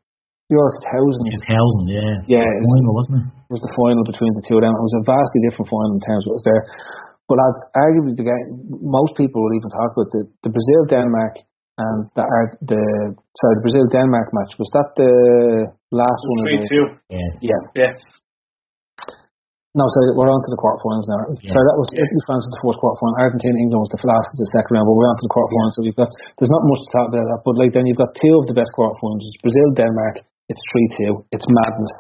[0.48, 1.28] Euro 2000?
[1.44, 2.40] 2000, yeah.
[2.40, 3.28] Yeah, it's- Final, wasn't it?
[3.52, 4.76] was the final between the two of them.
[4.76, 6.64] It was a vastly different final in terms of what was there.
[7.32, 8.48] But as arguably the game,
[8.84, 11.44] most people will even talk about the, the Brazil Denmark
[11.80, 12.24] and the
[12.76, 12.82] the
[13.40, 15.12] sorry the Brazil Denmark match was that the
[15.96, 16.38] last one?
[16.48, 16.86] Three two.
[17.12, 17.32] Yeah.
[17.44, 17.62] Yeah.
[17.76, 17.92] Yeah.
[19.76, 21.22] No, sorry, we're on to the quarterfinals now.
[21.38, 21.54] Yeah.
[21.54, 23.14] So that was Italy, France was the first quarterfinal.
[23.22, 25.74] Argentina, England was the last of the second round, but we're on to the quarterfinals.
[25.78, 26.10] So we've got
[26.42, 28.56] there's not much to talk about that, but like then you've got two of the
[28.58, 29.24] best quarterfinals.
[29.24, 30.16] It's Brazil, Denmark.
[30.50, 31.14] It's three two.
[31.32, 31.94] It's madness.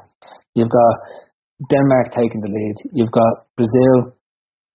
[0.55, 0.93] You've got
[1.69, 2.77] Denmark taking the lead.
[2.93, 4.15] You've got Brazil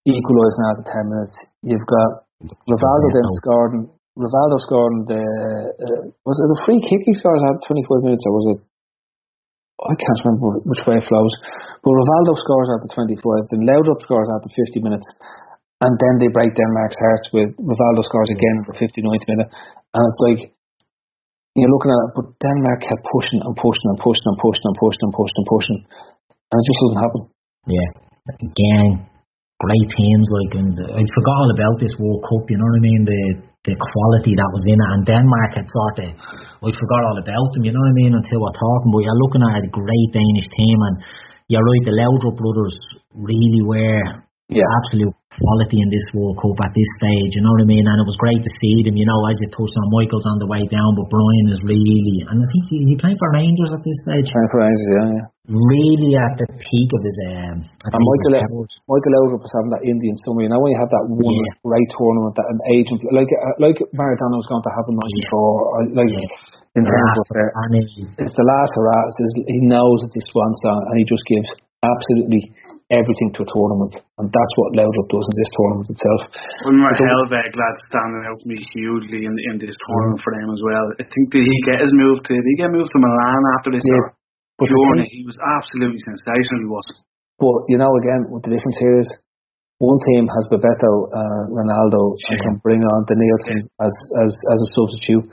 [0.05, 1.37] equalising after ten minutes.
[1.63, 2.11] You've got
[2.69, 3.85] Rivaldo then scoring.
[4.19, 8.33] Rivaldo scoring the uh, was it a free kick he scored after 25 minutes or
[8.37, 8.61] was it
[9.83, 11.35] I can't remember which way it flows.
[11.83, 15.07] But Rivaldo scores after 25, then Laudrup scores after 50 minutes,
[15.83, 19.51] and then they break Denmark's hearts with Rivaldo scores again for 59th minute.
[19.51, 20.41] And it's like,
[21.57, 24.77] you're looking at it, but Denmark kept pushing and pushing and pushing and pushing and
[24.81, 25.81] pushing and pushing and pushing,
[26.49, 27.23] and it just doesn't happen.
[27.69, 27.89] Yeah.
[28.41, 28.89] Again,
[29.63, 32.85] great teams like and I forgot all about this World Cup, you know what I
[32.87, 33.03] mean?
[33.07, 33.23] The
[33.63, 37.49] the quality that was in it and Denmark had sort of I forgot all about
[37.55, 40.09] them, you know what I mean, until we're talking, but you're looking at a great
[40.11, 40.97] Danish team and
[41.47, 42.75] you're right, the Laudrup brothers
[43.15, 44.03] really were
[44.51, 44.67] Yeah.
[44.83, 47.85] absolute quality in this World Cup at this stage, you know what I mean?
[47.87, 50.37] And it was great to see them, you know, as you touched on Michael's on
[50.43, 53.31] the way down, but Brian is really and I think he, is he playing for
[53.33, 54.27] Rangers at this stage?
[54.29, 55.25] Trying for Rangers, yeah, yeah.
[55.51, 59.83] Really at the peak of his um And Michael, his Michael Laudrup was having that
[59.83, 60.47] Indian summer.
[60.47, 61.59] You know when you have that one Yeah.
[61.67, 65.35] great tournament that an agent like uh, like Maradona was going to have in '94,
[65.35, 66.79] or like Yeah.
[66.79, 69.03] in terms Last of uh, it's the last hurrah.
[69.51, 71.51] He knows it's his swan song, and he just gives
[71.83, 72.55] absolutely
[72.93, 76.21] everything to a tournament, and that's what Laudrup does in this tournament itself.
[76.69, 80.49] When we're Helveg lads standing out for me hugely in, in this tournament for them
[80.53, 80.87] as well.
[81.01, 83.73] I think did he get his move to did he get moved to Milan after
[83.73, 84.13] this Yeah,
[84.61, 85.09] but Journey?
[85.09, 86.87] He was absolutely sensational he was.
[87.41, 89.09] But you know, again, what the difference here is,
[89.81, 92.45] one team has Bebeto, uh, Ronaldo, and Yeah.
[92.45, 95.27] can bring on Denílson as as as a substitute.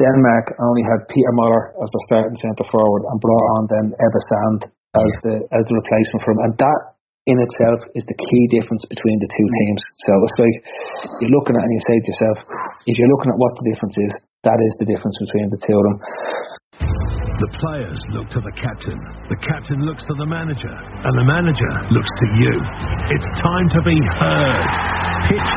[0.00, 4.20] Denmark only had Peter Muller as the starting centre forward and brought on then Ebbe
[4.32, 4.60] Sand
[4.96, 6.80] as the as the replacement for him, and that
[7.30, 9.80] in itself is the key difference between the two teams.
[10.02, 10.56] So it's like
[11.22, 12.36] you're looking at and you say to yourself,
[12.90, 15.76] if you're looking at what the difference is, that is the difference between the two
[15.76, 15.98] of them.
[17.40, 18.98] The players look to the captain,
[19.28, 22.54] the captain looks to the manager, and the manager looks to you.
[23.16, 24.68] It's time to be heard.
[25.28, 25.50] Pitch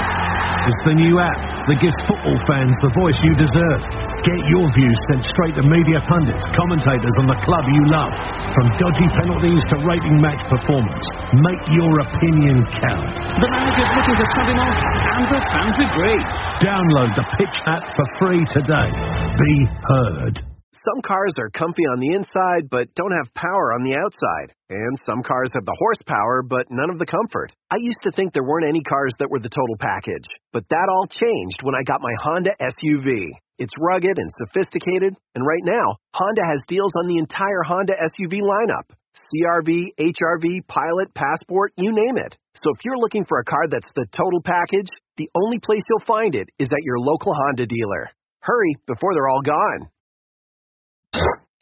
[0.68, 4.13] is the new app that gives football fans the voice you deserve.
[4.24, 8.16] Get your views sent straight to media pundits, commentators, and the club you love.
[8.56, 11.04] From dodgy penalties to rating match performance,
[11.44, 13.12] make your opinion count.
[13.44, 16.24] The manager's looking to sub him off, and the fans agree.
[16.64, 18.96] Download the Pitch app for free today.
[19.36, 19.54] Be
[19.92, 20.40] heard.
[20.88, 24.56] Some cars are comfy on the inside, but don't have power on the outside.
[24.72, 27.52] And some cars have the horsepower, but none of the comfort.
[27.72, 30.28] I used to think there weren't any cars that were the total package.
[30.52, 33.36] But that all changed when I got my Honda SUV.
[33.64, 38.42] It's rugged and sophisticated, and right now, Honda has deals on the entire Honda SUV
[38.44, 38.92] lineup.
[39.16, 42.36] CRV, HRV, Pilot, Passport, you name it.
[42.56, 46.06] So if you're looking for a car that's the total package, the only place you'll
[46.06, 48.12] find it is at your local Honda dealer.
[48.42, 49.88] Hurry before they're all gone.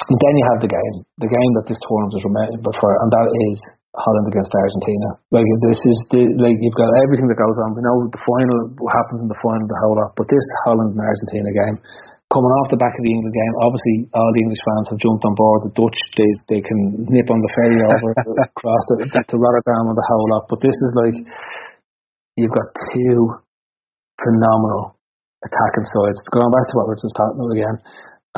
[0.02, 3.10] And then you have the game, the game that this tournament is remembered for, and
[3.14, 3.58] that is
[3.94, 5.20] Holland against Argentina.
[5.36, 7.76] Like this is the like you've got everything that goes on.
[7.76, 10.16] We know the final, what happens in the final, the whole lot.
[10.16, 11.76] But this Holland and Argentina game,
[12.32, 15.28] coming off the back of the England game, obviously all the English fans have jumped
[15.28, 15.68] on board.
[15.68, 18.10] The Dutch, they they can nip on the ferry over
[18.42, 20.48] across to, to Rotterdam and the whole lot.
[20.48, 21.18] But this is like
[22.40, 23.38] you've got two
[24.24, 24.96] phenomenal
[25.44, 26.24] attacking sides.
[26.32, 27.78] Going back to what we we're just talking about again,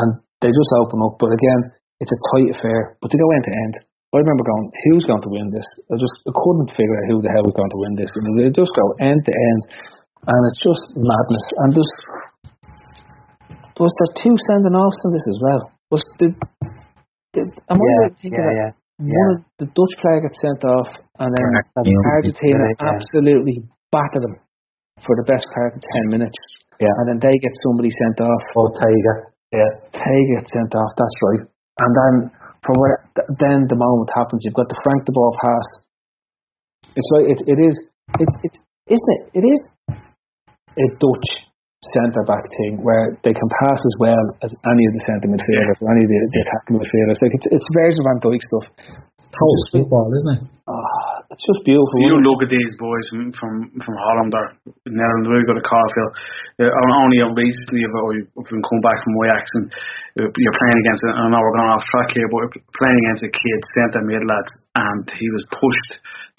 [0.01, 0.09] and
[0.43, 1.15] they just open up.
[1.17, 1.71] But again,
[2.03, 2.99] it's a tight affair.
[2.99, 3.75] But they go end to end.
[4.13, 5.65] I remember going, who's going to win this?
[5.89, 8.11] I just I couldn't figure out who the hell was going to win this.
[8.13, 9.61] And they just go end to end,
[10.29, 11.45] and it's just madness.
[11.65, 11.93] And there's
[13.81, 15.61] was there two sending offs in this as well?
[15.89, 16.37] Was did,
[17.33, 20.37] did am I Yeah, right thinking yeah, that yeah, one of the Dutch player gets
[20.37, 21.45] sent off, and then.
[22.21, 22.93] Argentina Yeah.
[22.93, 24.37] absolutely battered them
[25.01, 26.37] for the best part of ten minutes.
[26.77, 26.93] Yeah.
[27.01, 28.43] And then they get somebody sent off.
[28.53, 29.32] Ortega.
[29.53, 29.69] Yeah.
[29.93, 30.91] Tay gets sent off.
[30.97, 31.43] That's right.
[31.79, 32.13] And then
[32.65, 35.67] from where th- then the moment happens, you've got the Frank de Boer pass.
[36.97, 37.75] It's like it, it is.
[38.17, 39.23] It's it's isn't it?
[39.37, 39.61] It is
[40.73, 41.29] a Dutch
[41.93, 45.77] centre back thing where they can pass as well as any of the centre midfielders
[45.83, 47.19] or any of the, the attacking midfielders.
[47.21, 48.65] Like it's it's Virgil van Dijk stuff.
[49.33, 50.41] Total football, isn't it?
[50.69, 51.95] Ah, it's just beautiful.
[52.03, 52.25] You it?
[52.25, 54.45] look at these boys from from, from Holland or
[54.89, 56.11] Netherlands, we got a Caulfield.
[56.59, 59.65] Uh, only recently have been come back from Ajax and
[60.19, 61.01] uh, you're playing against.
[61.07, 64.23] and I know we're going off track here, but playing against a kid centre mid
[64.27, 65.91] lads, and he was pushed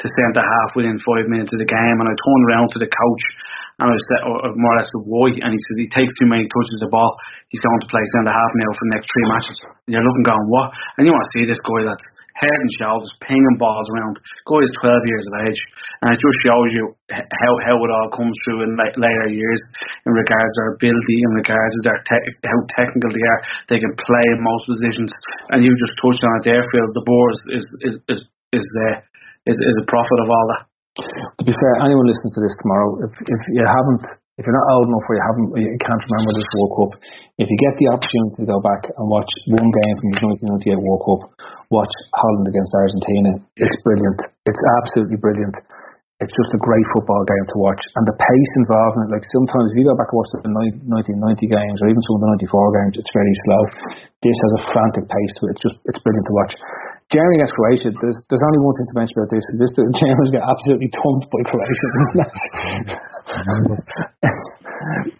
[0.02, 1.96] to centre half within five minutes of the game.
[2.02, 3.24] And I turned around to the coach
[3.82, 6.46] And I said, or, more or less why, and he says he takes too many
[6.46, 7.10] touches of the ball.
[7.50, 9.58] He's going to play centre half now for the next three matches.
[9.86, 10.70] And you're looking, going, what?
[10.94, 14.18] And you want to see this guy that's head and shoulders, pinging balls around.
[14.46, 15.60] Guy is 12 years of age,
[16.02, 19.60] and it just shows you how how it all comes through in later years
[20.06, 23.40] in regards to their ability, in regards to their te- how technical they are.
[23.70, 25.10] They can play in most positions,
[25.54, 26.90] and you just touched on it there, Phil.
[26.90, 28.20] The board is is is
[28.50, 28.96] is uh,
[29.46, 30.62] is, is a profit of all that.
[31.38, 34.66] To be fair, anyone listening to this tomorrow, if if you haven't, if you're not
[34.74, 36.92] old enough or you haven't, you can't remember this World Cup,
[37.38, 40.18] if you get the opportunity to go back and watch one game from the
[40.50, 41.20] 1998 World Cup,
[41.70, 43.30] watch Holland against Argentina.
[43.62, 44.18] It's brilliant.
[44.42, 45.54] It's absolutely brilliant.
[46.22, 49.14] It's just a great football game to watch, and the pace involved in it.
[49.18, 51.18] Like sometimes, if you go back and watch the 1990
[51.50, 53.62] games or even some of the 94 games, it's very slow.
[54.22, 55.58] This has a frantic pace to it.
[55.58, 56.54] It's just it's brilliant to watch.
[57.12, 59.44] Germany against Croatia, there's, there's only one thing to mention about this.
[59.60, 61.88] This the Germans get absolutely thumped by Croatia,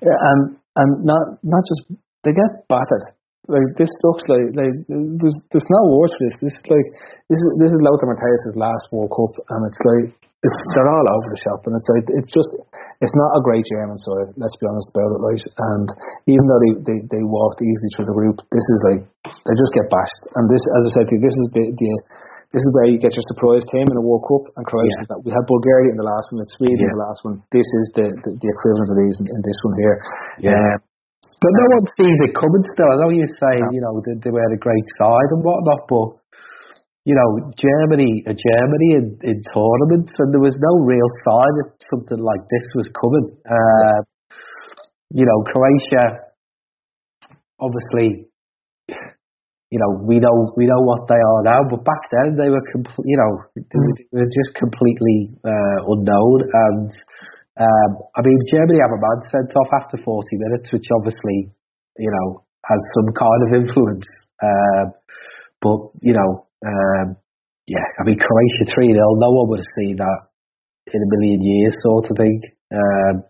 [0.33, 0.41] and
[0.81, 3.13] and not not just they get battered.
[3.45, 6.37] Like this looks like like there's there's no words for this.
[6.49, 6.89] This is like
[7.29, 10.07] this is this is Lothar Matthäus' last World Cup, and it's like
[10.45, 12.53] it's, they're all over the shop, and it's like it's just
[13.01, 14.37] it's not a great German side.
[14.37, 15.45] Let's be honest about it, right?
[15.75, 15.89] And
[16.29, 19.73] even though they, they they walked easily through the group, this is like they just
[19.73, 20.25] get bashed.
[20.37, 21.89] And this, as I said to you, this is the, the
[22.55, 25.11] this is where you get your surprise team in a World Cup and Croatia.
[25.11, 25.19] Yeah.
[25.27, 26.87] We had Bulgaria in the last one, it's Sweden yeah.
[26.87, 27.43] in the last one.
[27.51, 29.97] This is the, the, the equivalent of these in, in this one here.
[30.39, 30.55] Yeah.
[30.55, 30.79] Um,
[31.43, 32.89] but no one sees it coming still.
[32.89, 36.09] I know you're saying, you know, they, they were a great side and whatnot, but,
[37.05, 41.71] you know, Germany, a Germany in, in tournaments, and there was no real sign that
[41.93, 43.37] something like this was coming.
[43.45, 44.01] Uh,
[45.13, 46.33] you know, Croatia,
[47.61, 48.29] obviously,
[49.71, 52.65] you know, we know we know what they are now, but back then they were,
[52.73, 56.93] compl- you know, they were just completely uh, unknown and
[57.55, 61.55] um, I mean, Germany have a man sent off after 40 minutes, which obviously,
[61.99, 64.07] you know, has some kind of influence.
[64.43, 64.87] Um,
[65.63, 67.07] but, you know, um,
[67.69, 70.21] yeah, I mean, Croatia 3 0, no one would have seen that
[70.93, 72.41] in a million years, sort of thing.
[72.73, 73.25] Um,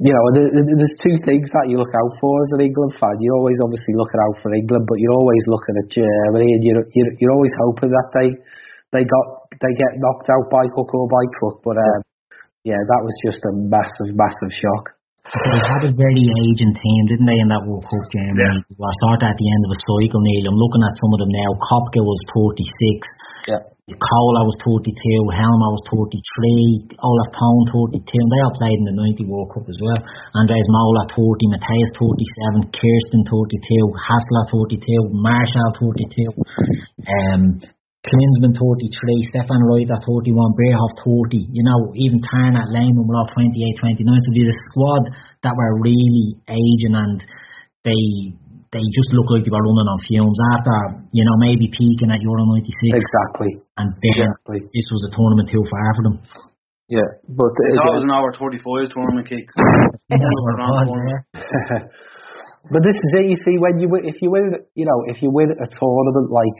[0.00, 3.20] you know, there's two things that you look out for as an England fan.
[3.20, 6.84] You're always obviously looking out for England, but you're always looking at Germany, and you're
[6.96, 8.28] you're, you're always hoping that they
[8.96, 9.26] they got
[9.60, 11.60] they get knocked out by hook or by crook.
[11.62, 12.00] But um,
[12.64, 14.99] yeah, that was just a massive, massive shock.
[15.30, 18.34] They had a very aging team, didn't they, in that World Cup game?
[18.34, 18.58] Yeah.
[18.66, 20.50] I saw at the end of a cycle, Neil.
[20.50, 21.50] I'm looking at some of them now.
[21.70, 22.66] Kopke was 36.
[23.46, 23.62] Yeah.
[23.94, 24.90] Kohler was 32.
[25.34, 26.98] Helmer was 33.
[26.98, 27.62] Olaf Thon
[27.94, 28.10] 32.
[28.10, 30.02] And they all played in the 90 World Cup as well.
[30.34, 31.54] Andreas Möller 30.
[31.54, 32.70] Matthäus 37.
[32.74, 33.54] Kirsten 32.
[33.98, 35.14] Hassler 32.
[35.14, 36.30] Marschall 32.
[37.06, 37.42] Um,
[38.00, 43.52] Klinsmann 33, Stefan Reuter 31, Bierhoff 30, you know, even Tarnat Lehmann were all 28,
[43.76, 44.24] 29.
[44.24, 45.02] So they had a squad
[45.44, 47.20] that were really aging and
[47.84, 48.32] they
[48.70, 52.22] they just looked like they were running on fumes after, you know, maybe peaking at
[52.22, 53.02] Euro 96.
[53.02, 53.52] Exactly.
[53.76, 54.62] And then exactly.
[54.70, 56.16] this was a tournament too far for them.
[56.86, 59.46] Yeah, but uh, that was an hour 45 tournament kick.
[62.72, 63.30] but this is it.
[63.30, 66.58] You see, when you if you win, you know, if you win a tournament like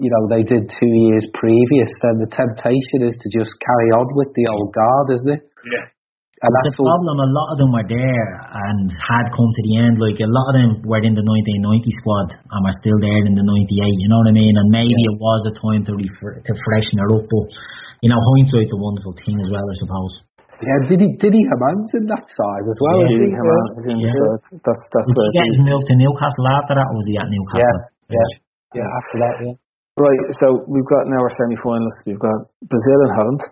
[0.00, 4.08] you know, they did two years previous, then the temptation is to just carry on
[4.16, 5.42] with the old guard, isn't it?
[5.68, 5.86] Yeah.
[6.40, 9.74] And that's the problem, a lot of them were there and had come to the
[9.84, 10.00] end.
[10.00, 13.36] Like a lot of them were in the 1990 squad and were still there in
[13.36, 13.68] the 98.
[14.00, 14.56] You know what I mean?
[14.56, 15.12] And maybe yeah.
[15.12, 17.28] it was a time to refer, to freshen it up.
[17.28, 17.48] But
[18.00, 20.12] you know, hindsight's a wonderful thing as well, I suppose.
[20.64, 23.04] Yeah, did he did he have hands in that side as well?
[23.04, 23.84] Yeah, did he have hands?
[24.00, 24.12] Yeah.
[24.12, 24.24] So
[24.64, 27.28] that's that's Did he get his move to Newcastle after that, or was he at
[27.28, 27.80] Newcastle?
[28.08, 28.28] Yeah, yeah,
[28.80, 28.88] yeah.
[28.88, 29.56] After that, yeah.
[30.00, 32.08] Right, so we've got now our semi-finalists.
[32.08, 33.42] We've got Brazil and Holland,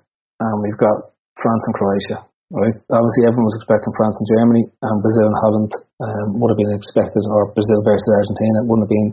[0.40, 2.27] and we've got France and Croatia.
[2.48, 5.68] Right, obviously everyone was expecting France and Germany, and Brazil and Holland
[6.00, 8.64] um, would have been expected, or Brazil versus Argentina.
[8.64, 9.10] It wouldn't have been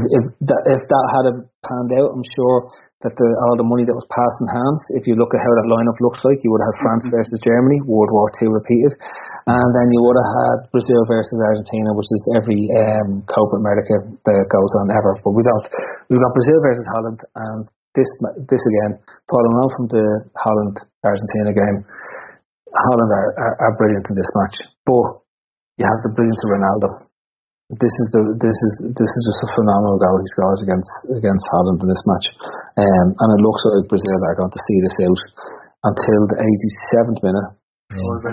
[0.00, 1.26] if if that if that had
[1.60, 2.16] panned out.
[2.16, 2.72] I'm sure
[3.04, 5.52] that the, all the money that was passed in hands, if you look at how
[5.60, 7.20] that lineup looks like, you would have had France mm-hmm.
[7.20, 8.96] versus Germany, World War II repeated,
[9.44, 14.08] and then you would have had Brazil versus Argentina, which is every um, Copa America
[14.24, 15.20] that goes on ever.
[15.20, 15.68] But we don't.
[16.08, 18.08] We've got Brazil versus Holland, and this
[18.48, 18.96] this again,
[19.28, 20.06] following on from the
[20.38, 21.78] Holland Argentina game,
[22.74, 24.56] Holland are, are, are brilliant in this match,
[24.86, 25.24] but
[25.78, 27.10] you have the brilliance of Ronaldo
[27.78, 31.46] this is the this is this is just a phenomenal goal he scores against against
[31.54, 32.26] Holland in this match,
[32.82, 35.20] um, and it looks like Brazil are going to see this out
[35.86, 37.48] until the 87th minute.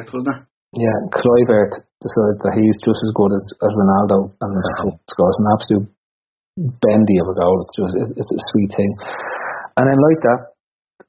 [0.10, 0.50] Kluivert.
[0.74, 4.98] Yeah, Kluivert decides that he's just as good as, as Ronaldo and yeah.
[5.06, 5.88] scores an absolute
[6.82, 7.62] bendy of a goal.
[7.62, 8.92] It's just it's, it's a sweet thing,
[9.78, 10.57] and then like that,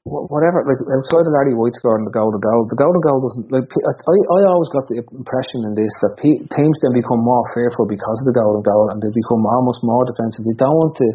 [0.09, 3.19] whatever, like outside of Larry White scoring the goal to goal, the goal to goal
[3.29, 3.69] doesn't like.
[3.69, 7.85] I I always got the impression in this that pe- teams then become more fearful
[7.85, 10.41] because of the goal to goal, and they become almost more defensive.
[10.43, 11.07] They don't want to,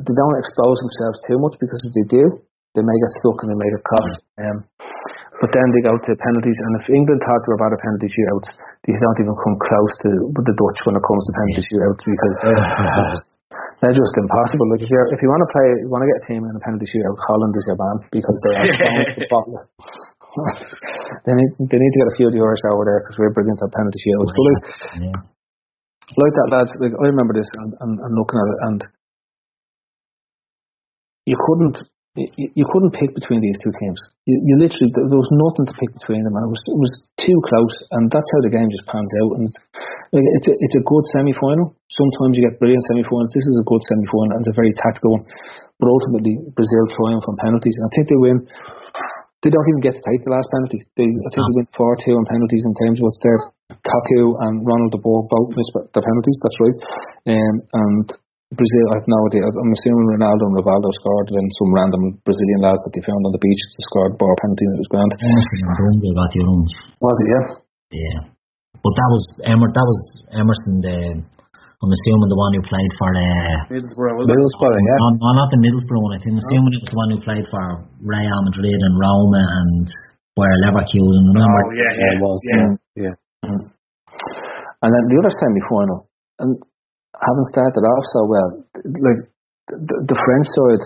[0.00, 2.24] they don't expose themselves too much because if they do,
[2.72, 4.12] they may get stuck and they may get caught.
[4.40, 4.58] Um,
[5.42, 8.06] but then they go to penalties, and if England had they were about a penalty
[8.06, 8.46] shootout,
[8.86, 12.36] they don't even come close to the Dutch when it comes to penalty shootouts because
[13.82, 14.70] they're just impossible.
[14.70, 16.54] Like if you if you want to play, you want to get a team in
[16.54, 18.66] a penalty shootout, Holland is your man because they are
[19.18, 19.58] the bottle.
[21.26, 23.34] they need they need to get a few of the Irish over there because we're
[23.34, 24.30] brilliant at penalty shootouts.
[24.30, 24.62] But like,
[25.10, 25.18] yeah.
[26.16, 26.72] like that, lads.
[26.78, 28.80] Like I remember this and, and, and looking at it, and
[31.26, 31.82] you couldn't
[32.12, 33.96] you, couldn't pick between these two teams.
[34.28, 36.92] You, you literally there was nothing to pick between them, and it was it was
[37.16, 39.32] too close, and that's how the game just pans out.
[39.40, 39.48] And
[40.12, 41.72] it's a, it's a good semi final.
[41.88, 43.32] Sometimes you get brilliant semi finals.
[43.32, 45.24] This is a good semi final, and it's a very tactical one.
[45.80, 48.44] But ultimately, Brazil triumph on penalties, and I think they win.
[49.40, 50.84] They don't even get to take the last penalty.
[50.94, 53.40] They, I think they win four two on penalties in terms of what's there.
[53.72, 56.38] Cocu and Ronald de Boer both missed the penalties.
[56.44, 56.78] That's right,
[57.32, 58.06] um, and
[58.52, 59.44] Brazil, I've no idea.
[59.48, 63.32] I'm assuming Ronaldo and Rivaldo scored, and some random Brazilian lads that they found on
[63.32, 65.10] the beach scored bar penalty and it was grand.
[67.00, 67.28] Was it?
[67.32, 67.46] Yeah.
[67.92, 68.24] Yeah,
[68.80, 69.68] but that was Emer.
[69.68, 70.00] That was
[70.32, 70.80] Emerson.
[70.80, 70.96] The
[71.82, 74.22] I'm assuming the one who played for uh, Middlesbrough.
[74.22, 74.98] Middlesbrough, yeah.
[75.02, 76.14] No, no, not the Middlesbrough one.
[76.14, 77.64] I think I'm assuming it was the one who played for
[78.00, 79.84] Real Madrid and Roma and
[80.38, 81.24] where Leverkusen.
[81.36, 81.60] Remember?
[81.68, 82.38] Oh yeah, yeah, it was.
[82.48, 83.14] yeah, yeah.
[83.44, 83.62] Mm-hmm.
[83.66, 86.08] And then the other semi final,
[86.40, 86.50] and
[87.18, 88.48] haven't started off so well.
[88.80, 89.20] Like
[89.68, 90.82] the, the French side,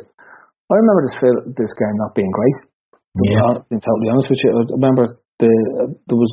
[0.67, 1.19] I remember this
[1.55, 2.59] this game not being great.
[3.17, 5.05] Yeah, being totally honest with you, I remember
[5.41, 5.53] the
[6.05, 6.33] there was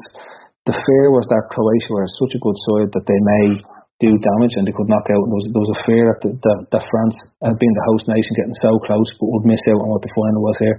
[0.65, 3.45] the fear was that Croatia were such a good side that they may
[4.01, 5.23] do damage and they could knock out.
[5.27, 7.15] There was there was a fear that the, that, that France,
[7.45, 10.11] uh, being the host nation, getting so close, but would miss out on what the
[10.11, 10.77] final was here.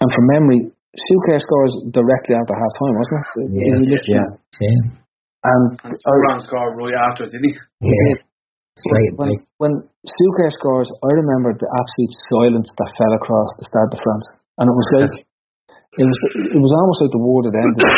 [0.00, 0.60] And from memory,
[0.96, 3.26] Suker scores directly after half time, wasn't it?
[3.52, 3.78] Yeah,
[4.10, 4.26] yeah,
[4.58, 5.05] yeah.
[5.44, 7.54] And, and uh, Thuram scored right after, didn't he?
[7.80, 8.22] Yeah.
[8.92, 9.12] Right.
[9.16, 9.72] When, when
[10.04, 14.26] Suker scores, I remember the absolute silence that fell across the Stade de France,
[14.60, 15.16] and it was like
[15.96, 16.20] it was
[16.52, 17.88] it was almost like the world had ended.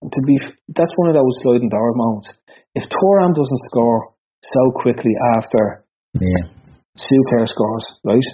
[0.16, 0.40] to be,
[0.72, 2.32] that's one of those sliding door moments.
[2.72, 5.84] If Thuram doesn't score so quickly after
[6.16, 6.48] yeah.
[6.96, 8.28] Suker scores, right?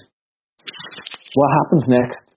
[1.35, 2.34] What happens next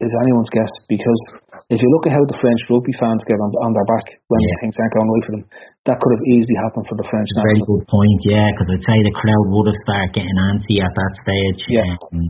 [0.00, 1.20] is anyone's guess because
[1.68, 4.40] if you look at how the French rugby fans get on, on their back when
[4.40, 4.56] Yeah.
[4.64, 5.44] things aren't going right for them,
[5.86, 7.28] that could have easily happened for the French.
[7.36, 10.92] Very good point, yeah, because I'd say the crowd would have started getting antsy at
[10.96, 11.60] that stage.
[11.68, 11.84] Yeah.
[11.84, 12.24] Um,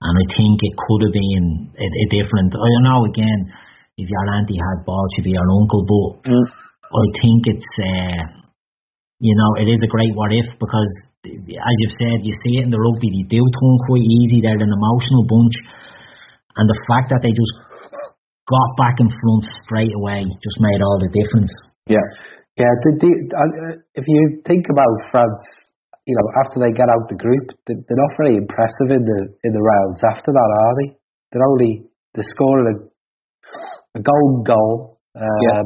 [0.00, 1.44] and I think it could have been
[1.76, 2.56] a, a different.
[2.56, 3.40] I don't know, again,
[4.00, 6.46] if your auntie had balls, she'd be your uncle, but Mm.
[6.90, 8.20] I think it's, uh,
[9.20, 10.90] you know, it is a great what if because,
[11.28, 14.40] as you've said, you see it in the rugby, they do turn quite easy.
[14.40, 15.54] They're an emotional bunch.
[16.60, 17.54] And the fact that they just
[18.44, 21.48] got back in front straight away just made all the difference.
[21.88, 22.04] Yeah.
[22.60, 25.40] Yeah, the, the, uh, if you think about France,
[26.04, 29.20] you know, after they get out the group, they, they're not very impressive in the
[29.48, 30.88] in the rounds after that, are they?
[31.32, 32.76] They're only they scored a,
[33.96, 35.00] a golden goal.
[35.16, 35.62] Um, Yeah.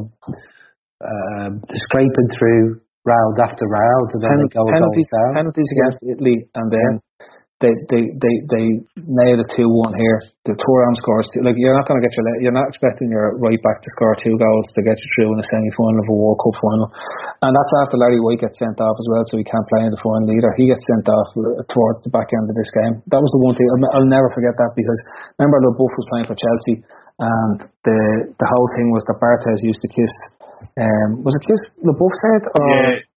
[1.03, 5.31] um, they're scraping through round after round, and then Pen- they go penalties, down.
[5.43, 6.91] penalties against Italy, and then
[7.63, 8.65] they they they they
[8.99, 10.19] nailed a two one here.
[10.43, 13.39] The Thuram scores two, like you're not going to get your you're not expecting your
[13.39, 16.07] right back to score two goals to get you through in a semi final of
[16.11, 16.87] a World Cup final,
[17.47, 19.95] and that's after Larry White gets sent off as well, so he can't play in
[19.95, 20.51] the final either.
[20.59, 21.31] He gets sent off
[21.71, 22.99] towards the back end of this game.
[23.07, 24.99] That was the one thing I'll, I'll never forget that because
[25.39, 26.83] remember Leboeuf was playing for Chelsea,
[27.23, 27.99] and the
[28.35, 30.11] the whole thing was that Barthez used to kiss.
[30.75, 32.67] Um, was it kiss Leboeuf's head or?
[32.67, 33.14] Yeah.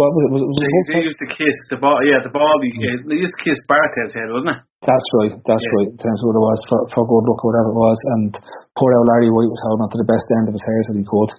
[0.00, 0.30] What was it?
[0.32, 2.00] Was it, was it They, they used to kiss the ball.
[2.08, 2.56] Yeah, the ball.
[2.64, 4.60] They used to kiss Barthez head, wasn't it?
[4.80, 5.76] That's right, that's Yeah.
[5.76, 5.90] right.
[5.92, 8.32] In terms of what it was for, for good luck or whatever it was, and
[8.80, 10.96] poor old Larry White was holding on to the best end of his hair that
[10.96, 11.30] he could.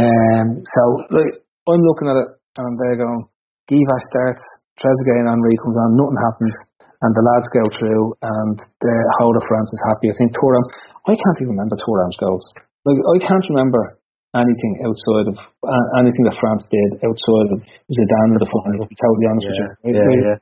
[0.00, 0.82] Um, so
[1.12, 3.28] like I'm looking at it and I'm there going,
[3.68, 4.42] Guivarc'h starts,
[4.80, 6.56] Trezeguet and Henry comes on, nothing happens,
[7.04, 10.08] and the lads go through, and the whole of France is happy.
[10.08, 10.64] I think Thuram,
[11.04, 12.44] I can't even remember Thuram's goals.
[12.88, 13.99] Like I can't remember
[14.36, 17.58] anything outside of uh, anything that France did outside of
[17.90, 18.86] Zidane in the final.
[18.86, 19.68] To be totally honest with you.
[19.90, 20.38] Yeah, yeah.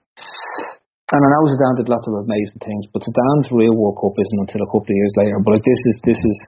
[1.16, 4.45] and I know Zidane did lots of amazing things, but Zidane's real World Cup isn't
[4.45, 5.41] until a couple of years later.
[5.41, 6.39] But like this is this is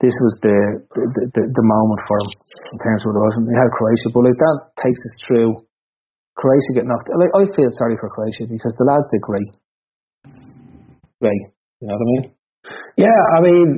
[0.00, 0.56] this was the
[0.96, 1.04] the,
[1.36, 2.28] the, the moment for him
[2.72, 3.36] in terms of what it was.
[3.36, 5.50] And he had Croatia, but like that takes us through.
[6.38, 7.10] Croatia get knocked.
[7.10, 9.50] Like I feel sorry for Croatia because the lads did great,
[11.18, 11.44] great.
[11.82, 12.37] You know what I mean?
[12.98, 13.68] Yeah, I mean,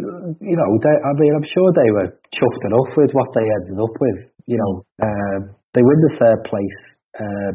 [0.40, 3.76] you know, they, I mean, I'm sure they were chuffed enough with what they ended
[3.76, 4.20] up with.
[4.48, 4.72] You know,
[5.04, 5.40] um,
[5.76, 6.80] they win the third place
[7.20, 7.52] uh,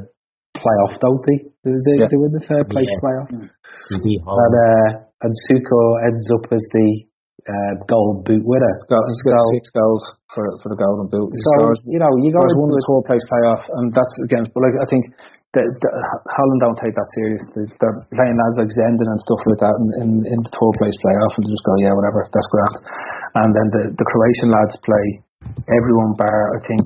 [0.55, 1.37] playoff, don't they?
[1.65, 2.07] They, they, Yeah.
[2.07, 3.01] they win the third place Yeah.
[3.03, 3.29] playoff.
[3.33, 4.89] They beat And, uh,
[5.25, 6.89] and Suker ends up as the
[7.45, 8.73] uh, golden boot winner.
[8.89, 10.03] Got, he's got So- six goals
[10.33, 11.29] for for the golden boot.
[11.33, 13.85] He So, scores, you know, you go scores one into the third place playoff, and
[13.93, 14.49] that's against.
[14.53, 15.03] But like I think
[15.55, 15.93] that, that
[16.27, 17.43] Holland don't take that serious.
[17.55, 20.75] They, they're playing lads like Zenden and stuff like that in, in, in the third
[20.75, 22.75] place playoff, and they just go, yeah, whatever, that's grand.
[23.39, 25.05] And then the the Croatian lads play
[25.71, 26.85] everyone bar I think.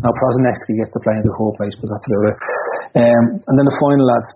[0.00, 2.38] Now Prosinecki gets to play in the whole place, but that's about it.
[3.02, 4.28] Um, and then the final lads.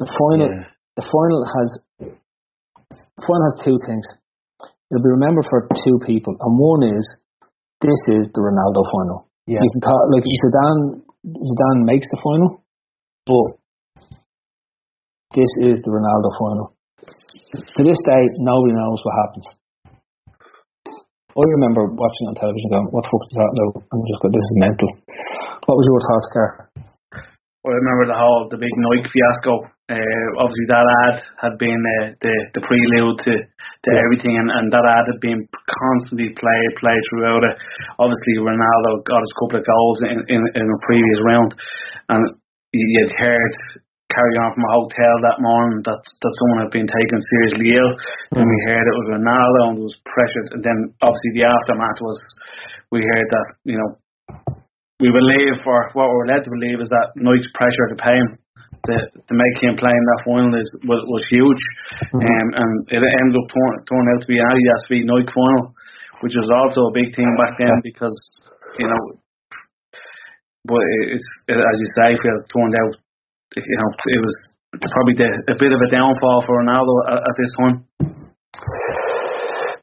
[0.00, 0.48] The final,
[0.96, 1.68] the final has,
[2.00, 4.06] the final has two things.
[4.88, 7.04] It'll be remembered for two people, and one is
[7.84, 9.28] this is the Ronaldo final.
[9.46, 9.60] Yeah.
[9.60, 11.04] You can call like Zidane.
[11.26, 12.64] Zidane makes the final,
[13.26, 13.60] but
[15.36, 16.74] this is the Ronaldo final.
[17.52, 19.46] To this day, nobody knows what happens.
[21.36, 24.32] I remember watching on television, going, "What the fuck is that now?" I'm just going,
[24.32, 24.88] "This is mental."
[25.66, 26.69] What was your thoughts, Car?
[27.60, 29.68] I remember the whole the big Nike fiasco.
[29.92, 34.00] Uh, obviously, that ad had been uh, the the prelude to to Yeah.
[34.00, 37.60] everything, and, and that ad had been constantly played played throughout it.
[38.00, 41.52] Obviously, Ronaldo got his couple of goals in in, in a previous round,
[42.08, 42.22] and
[42.72, 43.52] you'd heard
[44.08, 47.92] carrying on from a hotel that morning that that someone had been taken seriously ill.
[48.40, 52.16] Then we heard it was Ronaldo and was pressured, and then obviously the aftermath was
[52.88, 53.90] we heard that you know
[55.00, 58.38] we believe, or what we're led to believe, is that Knight's pressure to pay him
[58.86, 61.62] to, to make him play in that final is was, was huge,
[62.16, 65.74] um, and it ended up turn, turning out to be an Adidas v Nike final,
[66.24, 68.16] which was also a big thing back then because
[68.78, 69.02] you know,
[70.64, 70.80] but
[71.12, 72.94] it's it, as you say, Phil, it turned out,
[73.56, 74.34] you know, it was
[74.92, 77.76] probably the, a bit of a downfall for Ronaldo at, at this time.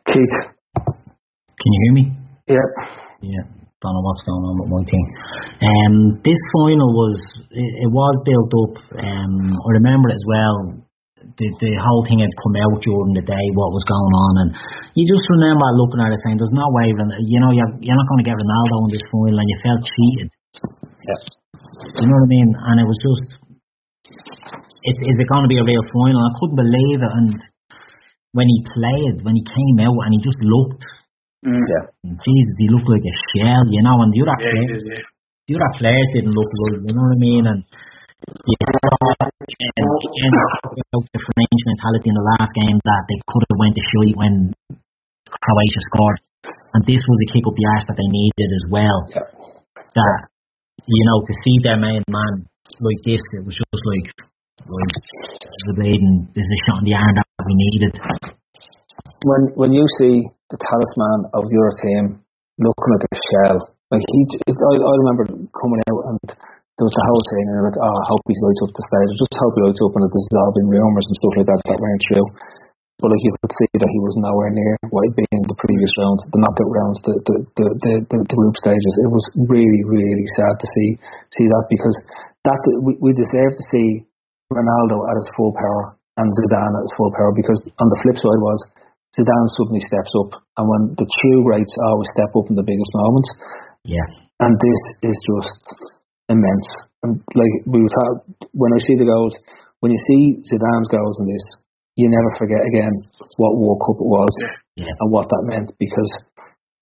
[0.07, 0.35] Keith.
[0.77, 2.05] Can you hear me?
[2.47, 2.67] Yeah.
[3.21, 3.56] Yeah.
[3.77, 5.07] Don't know what's going on with my thing.
[5.61, 7.17] Um, this final was
[7.53, 8.73] it, it was built up.
[8.97, 10.57] Um, I remember it as well.
[11.37, 14.49] The the whole thing had come out during the day, what was going on, and
[14.97, 18.09] you just remember looking at it saying, "There's no way, you know, you're you're not
[18.09, 20.29] going to get Ronaldo in this final," and you felt cheated.
[21.05, 21.21] Yeah.
[22.01, 22.49] You know what I mean?
[22.57, 23.27] And it was just,
[24.89, 26.17] is, is it going to be a real final?
[26.17, 27.13] I couldn't believe it.
[27.13, 27.29] And
[28.33, 30.81] when he played, when he came out, and he just looked,
[31.45, 31.61] Mm.
[31.61, 31.83] Yeah.
[32.25, 33.97] Jesus, he looked like a shell, you know.
[34.01, 35.05] And the other Yeah, players, did, yeah.
[35.47, 36.73] the other players didn't look good.
[36.81, 37.43] You know what I mean?
[37.45, 37.59] And
[38.25, 43.59] you saw again about the French mentality in the last game that they could have
[43.61, 44.33] went to shite when
[45.29, 46.19] Croatia scored,
[46.73, 48.99] and this was a kick up the arse that they needed as well.
[49.13, 50.17] That
[50.81, 52.49] you know to see their main eh, man
[52.81, 54.07] like this, it was just like,
[54.65, 54.93] like
[55.69, 56.27] the bleeding.
[56.33, 57.93] This is a shot in the arm that we needed.
[59.25, 62.03] when when you see the talisman of your team
[62.57, 63.57] looking like a shell,
[63.91, 66.19] like he, I, I remember coming out and
[66.77, 69.09] there was the whole thing, and like, oh, I hope he lights up the stage.
[69.09, 71.49] I just hope he lights up, and this has all been rumours and stuff like
[71.49, 72.27] that that weren't true.
[73.01, 75.57] But like you could see that he was nowhere near what he'd been in the
[75.57, 78.93] previous rounds, the knockout rounds, the the the, the, the, the group stages.
[79.05, 80.89] It was really really sad to see
[81.33, 81.97] see that because
[82.45, 84.05] that we, we deserve to see
[84.49, 88.17] Ronaldo at his full power and Zidane at his full power because on the flip
[88.17, 88.59] side was
[89.17, 90.29] Zidane suddenly steps up,
[90.61, 93.29] and when the true greats always step up in the biggest moments,
[93.83, 94.05] Yeah.
[94.45, 95.61] and this is just
[96.29, 96.67] immense.
[97.01, 99.33] And like we were talk, when I see the goals,
[99.81, 101.45] when you see Zidane's goals in this,
[101.97, 102.93] you never forget again
[103.41, 104.33] what World Cup it was
[104.77, 104.93] Yeah.
[105.01, 106.11] and what that meant because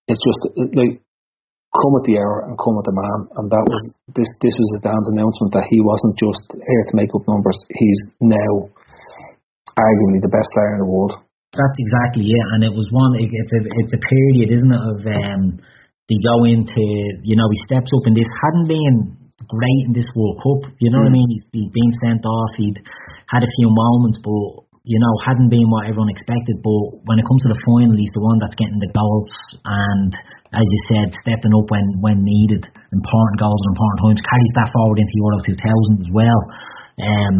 [0.08, 0.40] it's just
[0.76, 1.00] like
[1.72, 4.28] come at the hour and come at the man, and that was this.
[4.44, 7.56] This was Zidane's announcement that he wasn't just here to make up numbers.
[7.72, 8.68] He's now
[9.76, 11.16] arguably the best player in the world.
[11.54, 13.14] That's exactly it, and it was one.
[13.16, 14.82] it- It's a it's a period, isn't it?
[14.82, 15.42] Of um,
[16.08, 16.82] they go into
[17.22, 19.16] you know he steps up, and this hadn't been
[19.46, 20.72] great in this World Cup.
[20.82, 21.28] You know what I mean?
[21.30, 22.50] He's, he'd been sent off.
[22.58, 22.82] He'd
[23.30, 26.60] had a few moments, but you know hadn't been what everyone expected.
[26.60, 29.30] But when it comes to the final, he's the one that's getting the goals,
[29.64, 30.12] and
[30.52, 34.20] as you said, stepping up when when needed, important goals at important times.
[34.20, 36.40] Carries that forward into the Euro 2000 as well.
[37.00, 37.38] Um,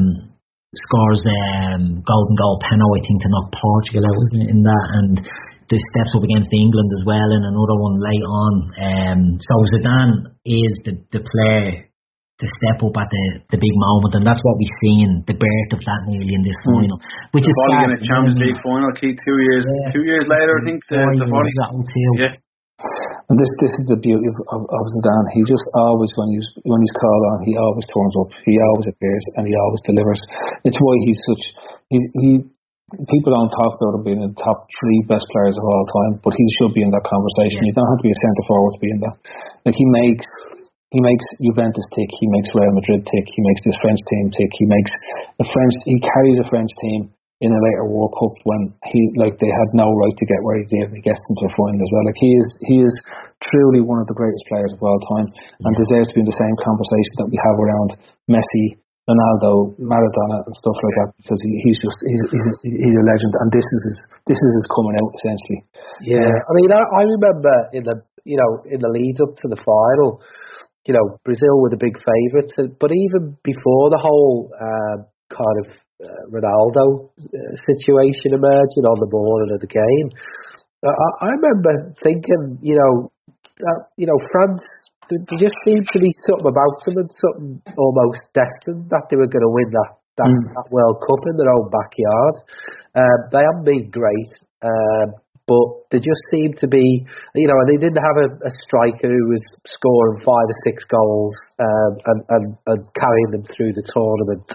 [0.75, 4.87] scores um, golden goal penalty, I think, to knock Portugal out, wasn't it, in that?
[4.99, 5.15] And
[5.71, 8.55] the steps up against England as well in another one late on.
[8.79, 11.91] Um, so Zidane is the, the player
[12.37, 15.71] to step up at the, the big moment, and that's what we've seen, the birth
[15.73, 17.01] of that nearly in this final.
[17.33, 18.37] Which the is volley sad, in a you know Champions?
[18.45, 19.89] League final, Keith, two years Yeah.
[19.97, 21.55] two years later, I think the, Four the years, volley.
[21.65, 22.11] that will too.
[22.21, 22.33] Yeah.
[23.27, 25.29] And this this is the beauty of, of, of Zidane.
[25.33, 28.31] He just always when he's when he's called on, he always turns up.
[28.45, 30.21] He always appears and he always delivers.
[30.63, 31.45] It's why he's such
[31.89, 32.31] he's he
[33.11, 36.23] people don't talk about him being in the top three best players of all time,
[36.23, 37.67] but he should be in that conversation.
[37.67, 39.17] You don't have to be a centre forward to be in that.
[39.67, 40.29] Like he makes
[40.95, 44.51] he makes Juventus tick, he makes Real Madrid tick, he makes this French team tick,
[44.55, 44.93] he makes
[45.41, 47.11] the French, he carries a French team
[47.45, 50.57] in a later World Cup when he like they had no right to get where
[50.57, 52.05] he did, and he gets into a final as well.
[52.09, 52.95] Like he is, he is
[53.45, 56.41] truly one of the greatest players of all time, and deserves to be in the
[56.41, 57.91] same conversation that we have around
[58.33, 63.05] Messi, Ronaldo, Maradona, and stuff like that because he, he's just he's, he's he's a
[63.05, 63.97] legend, and this is his
[64.33, 65.61] this is his coming out essentially.
[66.09, 69.47] Yeah, I mean, I, I remember in the you know in the lead up to
[69.53, 70.25] the final,
[70.89, 75.85] you know, Brazil were the big favourites, but even before the whole uh, kind of
[76.05, 80.09] Ronaldo uh, situation emerging on the morning of the game,
[80.85, 80.93] I,
[81.25, 83.11] I remember thinking, you know,
[83.59, 84.61] that, you know, France
[85.09, 89.31] there just seemed to be something about them and something almost destined that they were
[89.31, 90.49] going to win that that, Mm.
[90.49, 92.37] that World Cup in their own backyard.
[92.97, 94.33] Um, they haven't been great,
[94.65, 95.13] um,
[95.47, 97.05] but they just seemed to be,
[97.37, 100.83] you know, and they didn't have a, a striker who was scoring five or six
[100.89, 104.49] goals um, and, and, and carrying them through the tournament.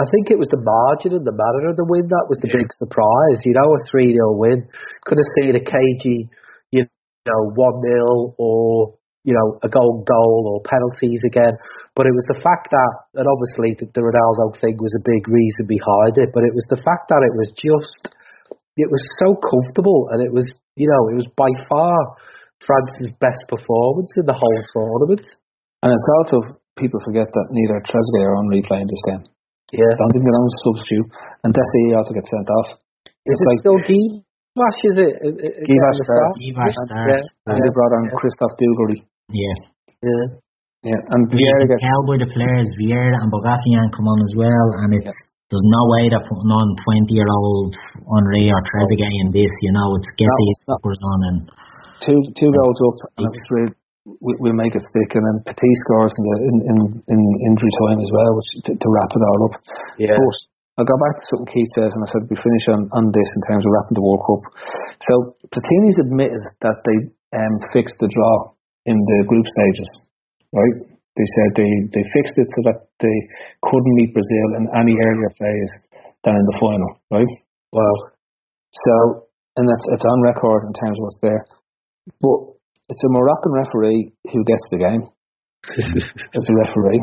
[0.00, 2.48] I think it was the margin and the manner of the win that was the
[2.48, 3.38] big surprise.
[3.44, 4.64] You know, a 3 0 win.
[5.04, 6.32] Could have seen a cagey,
[6.72, 6.88] you
[7.28, 8.96] know, 1 0 or,
[9.28, 11.52] you know, a goal goal or penalties again.
[11.92, 15.26] But it was the fact that, and obviously the, the Ronaldo thing was a big
[15.28, 18.14] reason behind it, but it was the fact that it was just,
[18.78, 20.46] it was so comfortable and it was,
[20.78, 21.92] you know, it was by far
[22.62, 25.26] France's best performance in the whole tournament.
[25.82, 29.26] And it's also people forget that neither Trezeguet or Henry playing this game.
[29.70, 29.90] Yeah.
[29.98, 31.08] Don't think that was a substitute,
[31.46, 32.68] and Desailly also gets sent off.
[33.26, 35.12] Is It's it like still Guivarc'h, is it?
[35.22, 36.42] Is it- is it Guivarc'h on the starts, start?
[36.42, 37.28] Guivarc'h and, starts.
[37.46, 38.98] and they brought on Christophe Dugarry.
[39.30, 39.56] Yeah.
[40.02, 40.26] Yeah.
[40.80, 44.18] Yeah, and You Vieira can gets tell by the players, Vieira and Boghossian come on
[44.24, 45.12] as well, and it's
[45.52, 49.76] there's no way they're putting on 20 year old Henry or Trezeguet in this, you
[49.76, 50.68] know, it's get No, these no.
[50.72, 51.38] fuckers on and
[52.00, 53.74] two two goals up, and it's really
[54.04, 56.78] we, we'll make it stick, and then Petit scores in the in in,
[57.12, 57.20] in
[57.52, 59.54] injury time as well, which to, to wrap it all up.
[60.00, 60.16] Yeah.
[60.16, 60.36] But
[60.80, 63.28] I'll go back to something Keith says, and I said we finish on, on this
[63.36, 64.42] in terms of wrapping the World Cup.
[65.04, 65.12] So
[65.52, 66.98] Platini's admitted that they
[67.36, 68.56] um, fixed the draw
[68.88, 69.90] in the group stages,
[70.56, 70.76] right?
[71.20, 73.18] They said they, they fixed it so that they
[73.60, 75.72] couldn't meet Brazil in any earlier phase
[76.24, 77.32] than in the final, right?
[77.76, 77.96] Wow.
[78.72, 79.28] So,
[79.60, 81.44] and that's it's on record in terms of what's there.
[82.24, 82.56] But
[82.90, 85.04] it's a Moroccan referee who gets the game.
[86.34, 87.02] it's the referee.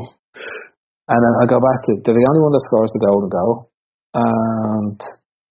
[1.07, 3.71] And then I go back to they're the only one that scores the golden goal.
[4.13, 4.99] And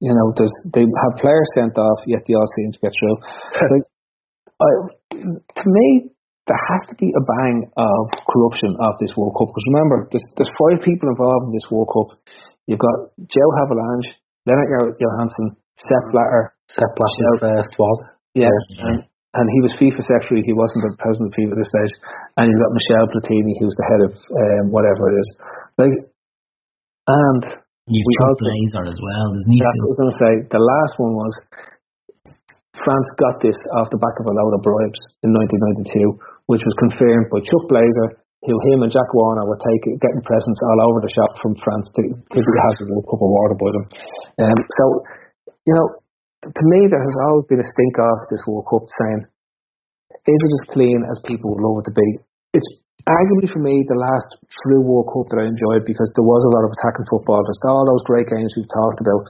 [0.01, 3.16] you know, there's they have players sent off, yet they all seem to get through.
[3.72, 3.87] like,
[4.61, 4.68] I,
[5.16, 6.12] to me,
[6.47, 9.49] there has to be a bang of corruption of this World Cup.
[9.49, 12.20] Because remember, there's, there's five people involved in this World Cup.
[12.68, 14.09] You've got João Havelange,
[14.45, 18.01] Lennart Johansson, Sepp Blatter, Sepp Blatter, the first one.
[18.34, 18.53] yeah,
[18.84, 19.05] and,
[19.37, 20.41] and he was FIFA secretary.
[20.49, 21.93] He wasn't the president of FIFA at this stage.
[22.41, 25.28] And you've got Michel Platini, who's the head of um, whatever it is.
[25.76, 25.97] Like,
[27.07, 27.43] and
[27.84, 29.26] you've we Chuck Blazer as well.
[29.37, 30.32] There's new that's I was going to say.
[30.49, 31.32] The last one was
[32.80, 36.74] France got this off the back of a load of bribes in 1992, which was
[36.80, 38.16] confirmed by Chuck Blazer,
[38.47, 41.93] who him and Jack Warner were taking getting presents all over the shop from France
[41.99, 43.84] to, to have the World Cup awarded by them.
[44.39, 44.84] Um, so,
[45.66, 45.89] you know,
[46.47, 49.27] to me, there has always been a stink of this World Cup saying,
[50.27, 52.09] is it as clean as people would love it to be?
[52.55, 52.71] It's
[53.07, 56.55] arguably for me the last true World Cup that I enjoyed because there was a
[56.55, 57.43] lot of attacking football.
[57.43, 59.23] There's all those great games we've talked about.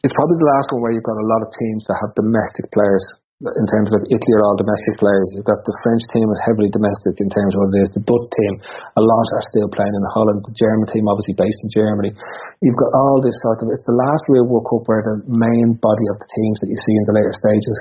[0.00, 2.72] It's probably the last one where you've got a lot of teams that have domestic
[2.72, 3.04] players.
[3.40, 5.32] In terms of Italy are all domestic players.
[5.32, 7.96] You've got the French team is heavily domestic in terms of what it is.
[7.96, 10.44] The Dutch team, a lot are still playing in Holland.
[10.44, 12.12] The German team, obviously based in Germany.
[12.60, 13.72] You've got all this sort of.
[13.72, 16.76] It's the last real World Cup where the main body of the teams that you
[16.76, 17.78] see in the later stages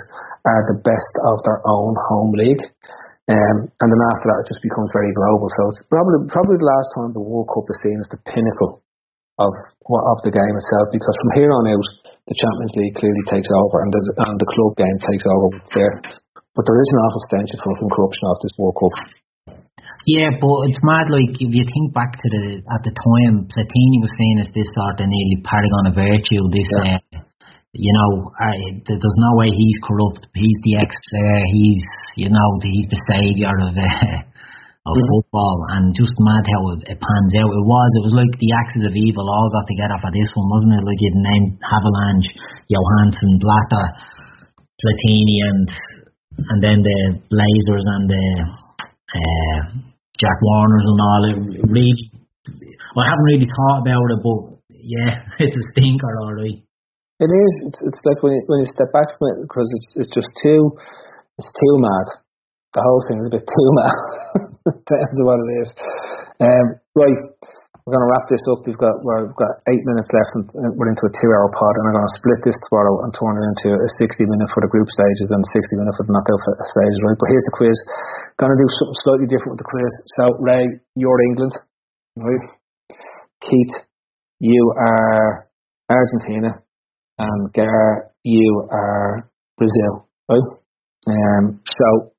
[0.47, 2.63] are the best of their own home league.
[3.27, 5.51] Um, and then after that, it just becomes very global.
[5.59, 8.79] So it's probably probably the last time the World Cup is seen as the pinnacle
[9.43, 9.51] of
[9.91, 10.87] of the game itself.
[10.95, 11.87] Because from here on out,
[12.29, 15.95] the Champions League clearly takes over, and the and the club game takes over there.
[16.53, 18.95] But there is an awful stench of fucking corruption of this World Cup.
[20.05, 21.09] Yeah, but it's mad.
[21.09, 24.69] Like if you think back to the at the time, Platini was seen as this
[24.77, 26.43] sort of nearly paragon of virtue.
[26.53, 27.01] This, uh,
[27.73, 30.29] you know, I, there's no way he's corrupt.
[30.33, 31.41] He's the ex-player.
[31.53, 31.81] He's,
[32.15, 34.28] you know, he's the savior of uh,
[34.95, 35.57] of football.
[35.75, 37.51] And just mad how it, it pans out.
[37.51, 37.89] It was.
[37.99, 40.87] It was like the axes of evil all got together for this one, wasn't it?
[40.87, 42.29] Like you'd named Havelange,
[42.69, 43.85] Johansson, Blatter,
[44.79, 45.67] Platini, and
[46.39, 48.25] and then the Blazers and the.
[49.09, 51.23] Uh, Jack Warner's and all.
[51.31, 51.95] It really,
[52.93, 55.11] well, I haven't really thought about it, but yeah,
[55.47, 56.59] it's a stinker, right.
[57.19, 57.53] It is.
[57.67, 60.31] It's, it's like when you, when you step back from it because it's it's just
[60.39, 60.71] too
[61.35, 62.07] it's too mad.
[62.73, 63.97] The whole thing is a bit too much.
[64.89, 65.69] terms of what it is.
[66.39, 67.19] Um, right,
[67.83, 68.61] we're going to wrap this up.
[68.69, 70.45] We've got we've got eight minutes left, and
[70.77, 73.45] we're into a two-hour pod, and I'm going to split this tomorrow and turn it
[73.49, 76.37] into a 60-minute for the group stages and 60 minutes for the knockout
[76.69, 76.99] stages.
[77.01, 77.77] Right, but here's the quiz.
[78.37, 79.91] Going to do something slightly different with the quiz.
[80.21, 81.53] So, Ray, you're England,
[82.21, 82.45] right?
[83.41, 83.75] Keith,
[84.37, 85.49] you are
[85.89, 86.61] Argentina,
[87.17, 90.45] and Gar, you are Brazil, right?
[91.09, 92.13] Um, so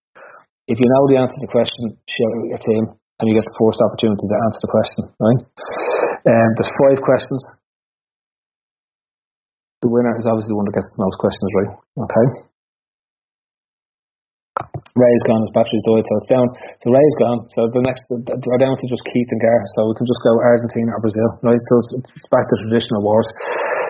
[0.71, 2.85] if you know the answer to the question, share it with your team,
[3.18, 5.03] and you get the first opportunity to answer the question.
[5.18, 5.41] Right?
[6.31, 7.43] Um, there's five questions.
[9.83, 11.73] The winner is obviously the one that gets the most questions right.
[12.07, 12.27] Okay.
[14.93, 16.47] Ray's gone, his battery's died, so it's down.
[16.85, 17.41] So Ray's gone.
[17.57, 19.61] So the next, we're just Keith and Gar.
[19.75, 21.31] So we can just go Argentina or Brazil.
[21.41, 21.62] Right.
[21.71, 23.27] So it's, it's back to traditional wars.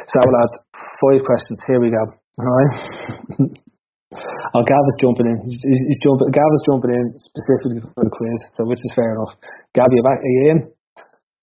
[0.06, 0.54] So lads,
[1.02, 1.58] five questions.
[1.66, 2.02] Here we go.
[2.38, 3.58] All right.
[4.10, 5.38] Oh, Gav is jumping in.
[5.46, 6.34] He's, he's jumping.
[6.34, 9.38] Gav is jumping in specifically for the quiz, so which is fair enough.
[9.74, 10.18] Gav, you back?
[10.18, 10.58] Are you in?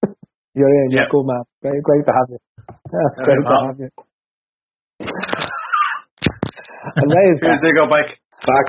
[0.54, 0.92] You're in.
[0.92, 1.44] You're good, man.
[1.64, 2.40] Great, great to have you.
[2.68, 3.90] Yeah, it's great to have you.
[6.96, 7.62] and Ray is back.
[7.64, 8.20] They go back.
[8.44, 8.68] Back.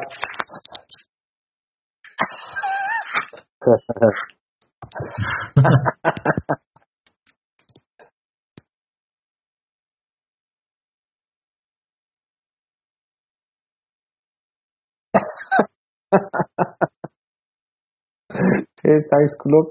[18.81, 19.71] Cheers, thanks, good luck.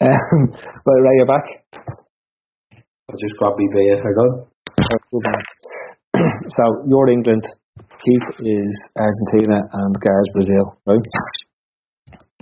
[0.00, 0.50] Um,
[0.86, 1.44] well, Ray, you're back.
[3.10, 3.96] I'll just grab me beer.
[3.96, 4.46] Hang on.
[6.48, 7.44] so, you're England,
[8.04, 11.06] Keith is Argentina, and Gar's Brazil, right?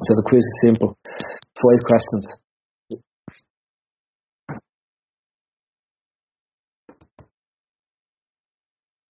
[0.03, 0.97] So the quiz is simple.
[1.57, 2.27] Five questions.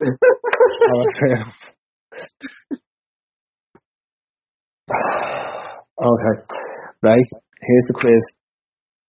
[0.91, 1.07] oh.
[4.91, 6.35] Okay.
[7.03, 7.29] Right.
[7.61, 8.23] Here's the quiz.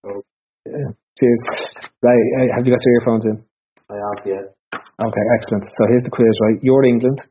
[0.08, 0.22] Oh.
[0.66, 0.92] Yeah.
[1.20, 1.42] Cheers.
[2.02, 2.26] Right.
[2.42, 3.38] uh, Have you got your earphones in?
[3.90, 4.44] I have, yeah.
[4.76, 5.64] Okay, excellent.
[5.78, 6.58] So here's the quiz, right?
[6.62, 7.22] You're England,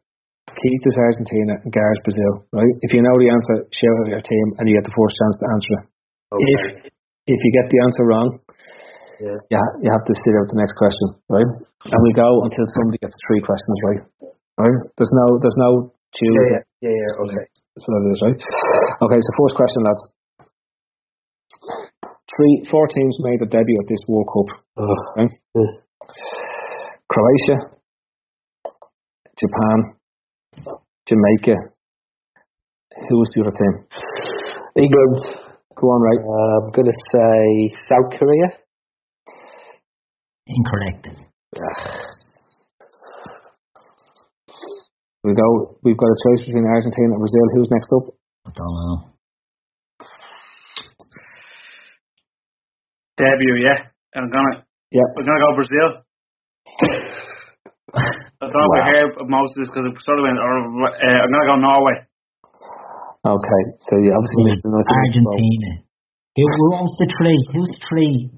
[0.49, 2.75] Keith is Argentina, and Gar's Brazil, right?
[2.81, 5.15] If you know the answer, share it with your team, and you get the first
[5.19, 5.85] chance to answer it.
[6.33, 6.47] Okay.
[6.47, 6.61] If
[7.27, 8.29] if you get the answer wrong,
[9.21, 9.39] Yeah.
[9.51, 11.51] you, ha- you have to sit out the next question, right?
[11.91, 14.03] And we go until somebody gets three questions right.
[14.57, 14.79] Right?
[14.97, 16.35] There's no there's no choose.
[16.37, 17.45] Yeah, yeah, yeah, yeah, okay.
[17.75, 18.41] That's what it is, right?
[19.03, 20.03] Okay, so first question, lads.
[22.37, 24.49] Three, four teams made their debut at this World Cup.
[25.17, 25.31] Right?
[27.09, 27.57] Croatia,
[29.39, 29.97] Japan,
[31.09, 31.57] Jamaica.
[33.09, 33.87] Who was the other team?
[34.77, 35.41] England.
[35.77, 36.23] Go on, right?
[36.25, 38.49] Uh, I'm going to say South Korea.
[40.47, 41.09] Incorrect.
[45.27, 45.75] We go.
[45.83, 47.47] We've got a choice between Argentina and Brazil.
[47.59, 48.15] Who's next up?
[48.47, 49.11] I don't know.
[53.19, 53.91] Debut, yeah.
[54.15, 54.63] I'm gonna.
[54.95, 55.03] Yeah.
[55.19, 55.89] We're gonna go Brazil.
[58.39, 60.39] I don't know if I heard of most of this because it sort of went.
[60.39, 60.63] Or
[60.95, 62.07] uh, I'm gonna go Norway.
[63.27, 65.83] Okay, so you obviously missed the North Argentina.
[66.39, 67.41] Who, who owns the tree?
[67.51, 68.31] Who's the tree?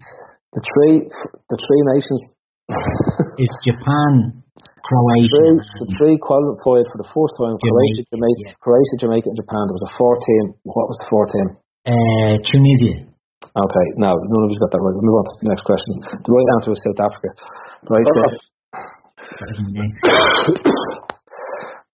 [0.56, 1.04] The tree,
[1.52, 2.22] the three nations.
[3.36, 5.28] It's Japan, Croatia.
[5.28, 7.54] Three, the three qualified for the first time.
[7.60, 9.62] Croatia, Jamaica, Jamaica, Croatia, Jamaica, and Japan.
[9.68, 10.44] There was a four team.
[10.64, 11.48] What was the four team?
[11.84, 13.08] Uh, Tunisia.
[13.48, 14.94] Okay, no, none of us got that right.
[14.96, 15.92] We'll move on to the next question.
[16.02, 17.28] The right answer was South Africa.
[17.88, 18.06] Right.
[18.06, 18.32] uh,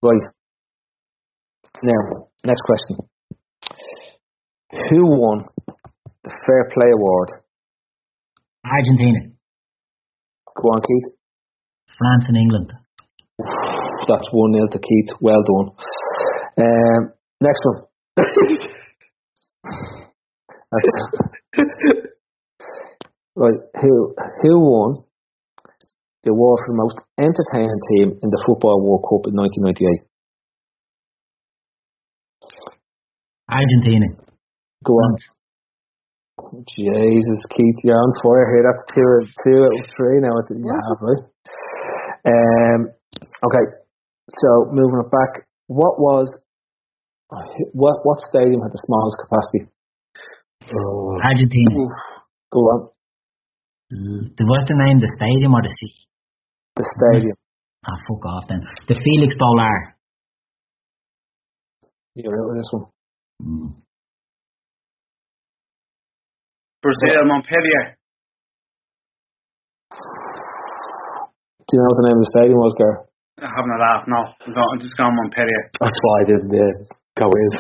[0.09, 0.25] right.
[1.83, 2.97] Now, next question.
[4.91, 5.45] Who won
[6.23, 7.45] the Fair Play Award?
[8.65, 9.35] Argentina,
[10.57, 11.13] Go on, Keith.
[11.99, 12.73] France, and England.
[14.09, 15.11] That's 1 nil to Keith.
[15.21, 15.71] Well done.
[16.59, 17.83] Um, next one.
[20.73, 21.13] That's-
[23.37, 23.61] right.
[23.81, 25.05] Who who won
[26.25, 30.07] the award for the most entertaining team in the Football World Cup in 1998?
[33.51, 34.07] Argentina.
[34.85, 35.17] Go on.
[36.77, 38.65] Jesus, Keith, you're on fire here.
[38.67, 39.05] That's two,
[39.45, 40.35] two out of three now.
[40.35, 41.25] I think you have, right?
[42.27, 42.89] Um,
[43.45, 43.65] okay,
[44.31, 46.33] so moving it back, what was
[47.73, 49.69] what what stadium had the smallest capacity?
[51.23, 51.89] Argentina.
[52.53, 52.89] Go on,
[53.91, 54.99] The, what's the name?
[55.01, 56.09] The stadium or the city?
[56.77, 57.37] the stadium.
[57.87, 58.61] Ah, fuck off then.
[58.89, 59.93] The Felix Bollaert.
[62.15, 63.75] You're out with this one.
[66.81, 67.99] Brazil, Montpellier.
[71.75, 72.95] Do you know what the name of the stadium was, Gar?
[73.43, 74.31] I haven't a laugh, no.
[74.47, 75.75] I'm, I'm just going Montpellier.
[75.83, 76.55] That's why I didn't.
[76.55, 76.71] Yeah.
[77.19, 77.51] Go in.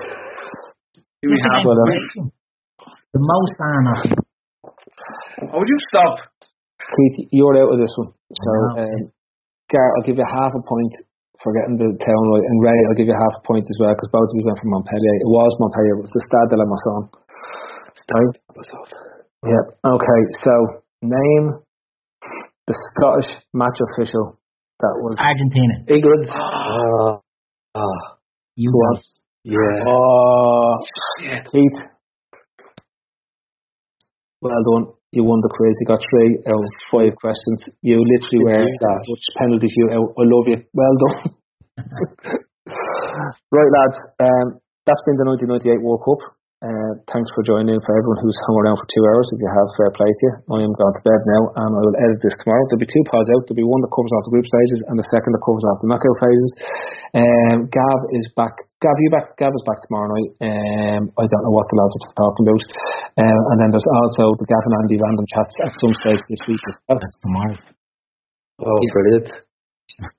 [1.19, 1.67] Here we have.
[1.67, 3.99] The most honor.
[5.51, 6.31] Oh, would you stop?
[6.79, 8.15] Keith, you're out of this one.
[8.31, 9.11] So, um,
[9.75, 10.95] Gar, I'll give you half a point
[11.43, 13.99] for getting the town right, and Ray, I'll give you half a point as well
[13.99, 15.27] because both of you went from Montpellier.
[15.27, 15.99] It was Montpellier.
[15.99, 17.03] It was the Stade de la Mosson.
[17.99, 18.87] Stade de la Mosson.
[19.43, 19.65] Yeah.
[19.91, 20.21] Okay.
[20.39, 20.55] So,
[21.03, 21.67] name
[22.67, 24.39] the Scottish match official
[24.81, 25.85] that was Argentina.
[25.89, 26.29] England.
[26.33, 27.21] Oh,
[27.75, 27.99] oh.
[28.57, 29.03] You Who was.
[29.45, 29.85] Yeah.
[29.89, 30.79] Oh,
[31.21, 31.45] Shit.
[31.53, 31.81] Keith.
[34.41, 34.93] Well done.
[35.13, 35.79] You won the quiz.
[35.81, 37.61] You got three out of five questions.
[37.83, 40.11] You literally were that much penalty you out.
[40.19, 40.59] I love you.
[40.75, 41.35] Well done.
[43.53, 43.99] right, lads.
[44.21, 46.34] Um, that's been the 1998 World Cup.
[46.65, 49.29] Uh, thanks for joining for everyone who's hung around for two hours.
[49.37, 51.81] If you have fair play to you, I am going to bed now and I
[51.85, 52.65] will edit this tomorrow.
[52.73, 53.45] There'll be two pods out.
[53.45, 55.85] There'll be one that covers off the group stages and the second that covers off
[55.85, 56.53] the knockout phases.
[57.21, 58.65] Um, Gav is back.
[58.81, 59.29] Gav, you back?
[59.37, 60.31] Gav is back tomorrow night.
[60.41, 62.65] Um, I don't know what the lads are talking about.
[63.21, 66.43] Um, and then there's also the Gav and Andy random chats at some stage this
[66.49, 66.97] week as well.
[66.97, 67.57] That's tomorrow.
[68.65, 69.29] Oh, brilliant.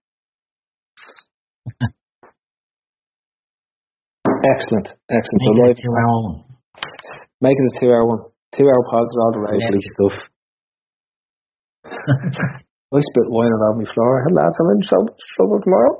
[4.45, 5.41] Excellent, excellent.
[5.41, 6.37] So Make it live, a two-hour one.
[7.41, 8.21] make it a two-hour one.
[8.53, 9.85] Two-hour pods are all the rage.
[9.97, 10.15] Stuff.
[12.93, 14.23] I spit wine around my floor.
[14.23, 15.93] Hey, lads, I'm in so much trouble tomorrow.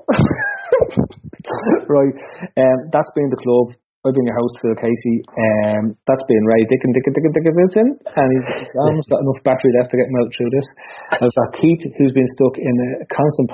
[1.90, 2.16] right.
[2.56, 3.76] Um, that's been the club.
[4.06, 5.18] I've been your host, Phil Casey.
[5.34, 7.88] Um, that's been Ray Dickin, Dickin, Dickin, Dickin Wilson.
[8.06, 10.68] And he's, he's almost got enough battery left to get him out through this.
[11.26, 13.50] I've got Keith, who's been stuck in a constant.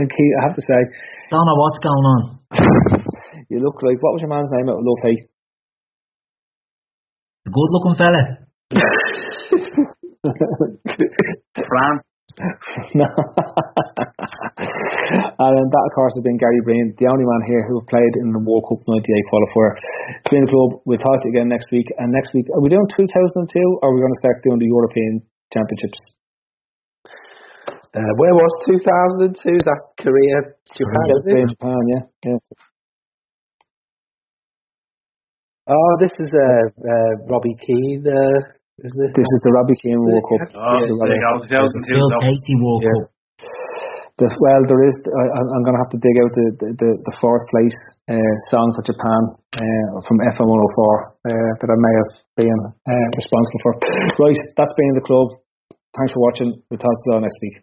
[0.00, 0.80] And Keith, I have to say,
[1.28, 2.22] Don't know what's going on.
[3.48, 5.24] You look like, what was your man's name out of Love Hate?
[7.44, 8.38] The good looking fella.
[11.68, 12.00] Fran.
[12.94, 13.06] no.
[15.40, 18.14] and then that, of course, has been Gary Breen, the only man here who played
[18.20, 19.00] in the World Cup 98
[19.32, 19.72] qualifier.
[20.20, 20.84] It's been a club.
[20.84, 21.88] We'll talk to you again next week.
[21.96, 23.00] And next week, are we doing 2002
[23.80, 25.96] or are we going to start doing the European Championships?
[27.96, 29.40] Uh, where was 2002?
[29.56, 31.08] Is that Korea, Japan?
[31.24, 32.04] is Japan, yeah.
[32.28, 32.36] yeah.
[35.68, 38.40] Oh, this is uh, uh, Robbie Keane, uh,
[38.80, 39.12] isn't it?
[39.12, 40.56] This is the Robbie Keane World Cup.
[40.56, 42.24] Oh, The there you 2002.
[42.24, 42.96] Casey World Yeah.
[42.96, 43.12] Cup.
[44.18, 44.96] The, well, there is.
[45.06, 47.76] I, I'm- I'm going to have to dig out the the, the, the fourth place
[48.10, 49.20] uh, song for Japan
[49.54, 52.60] uh, from FM 104 uh, that I may have been
[52.90, 53.72] uh, responsible for.
[54.18, 55.38] Right, that's been the club.
[55.94, 56.50] Thanks for watching.
[56.66, 57.62] We'll talk to you all next week.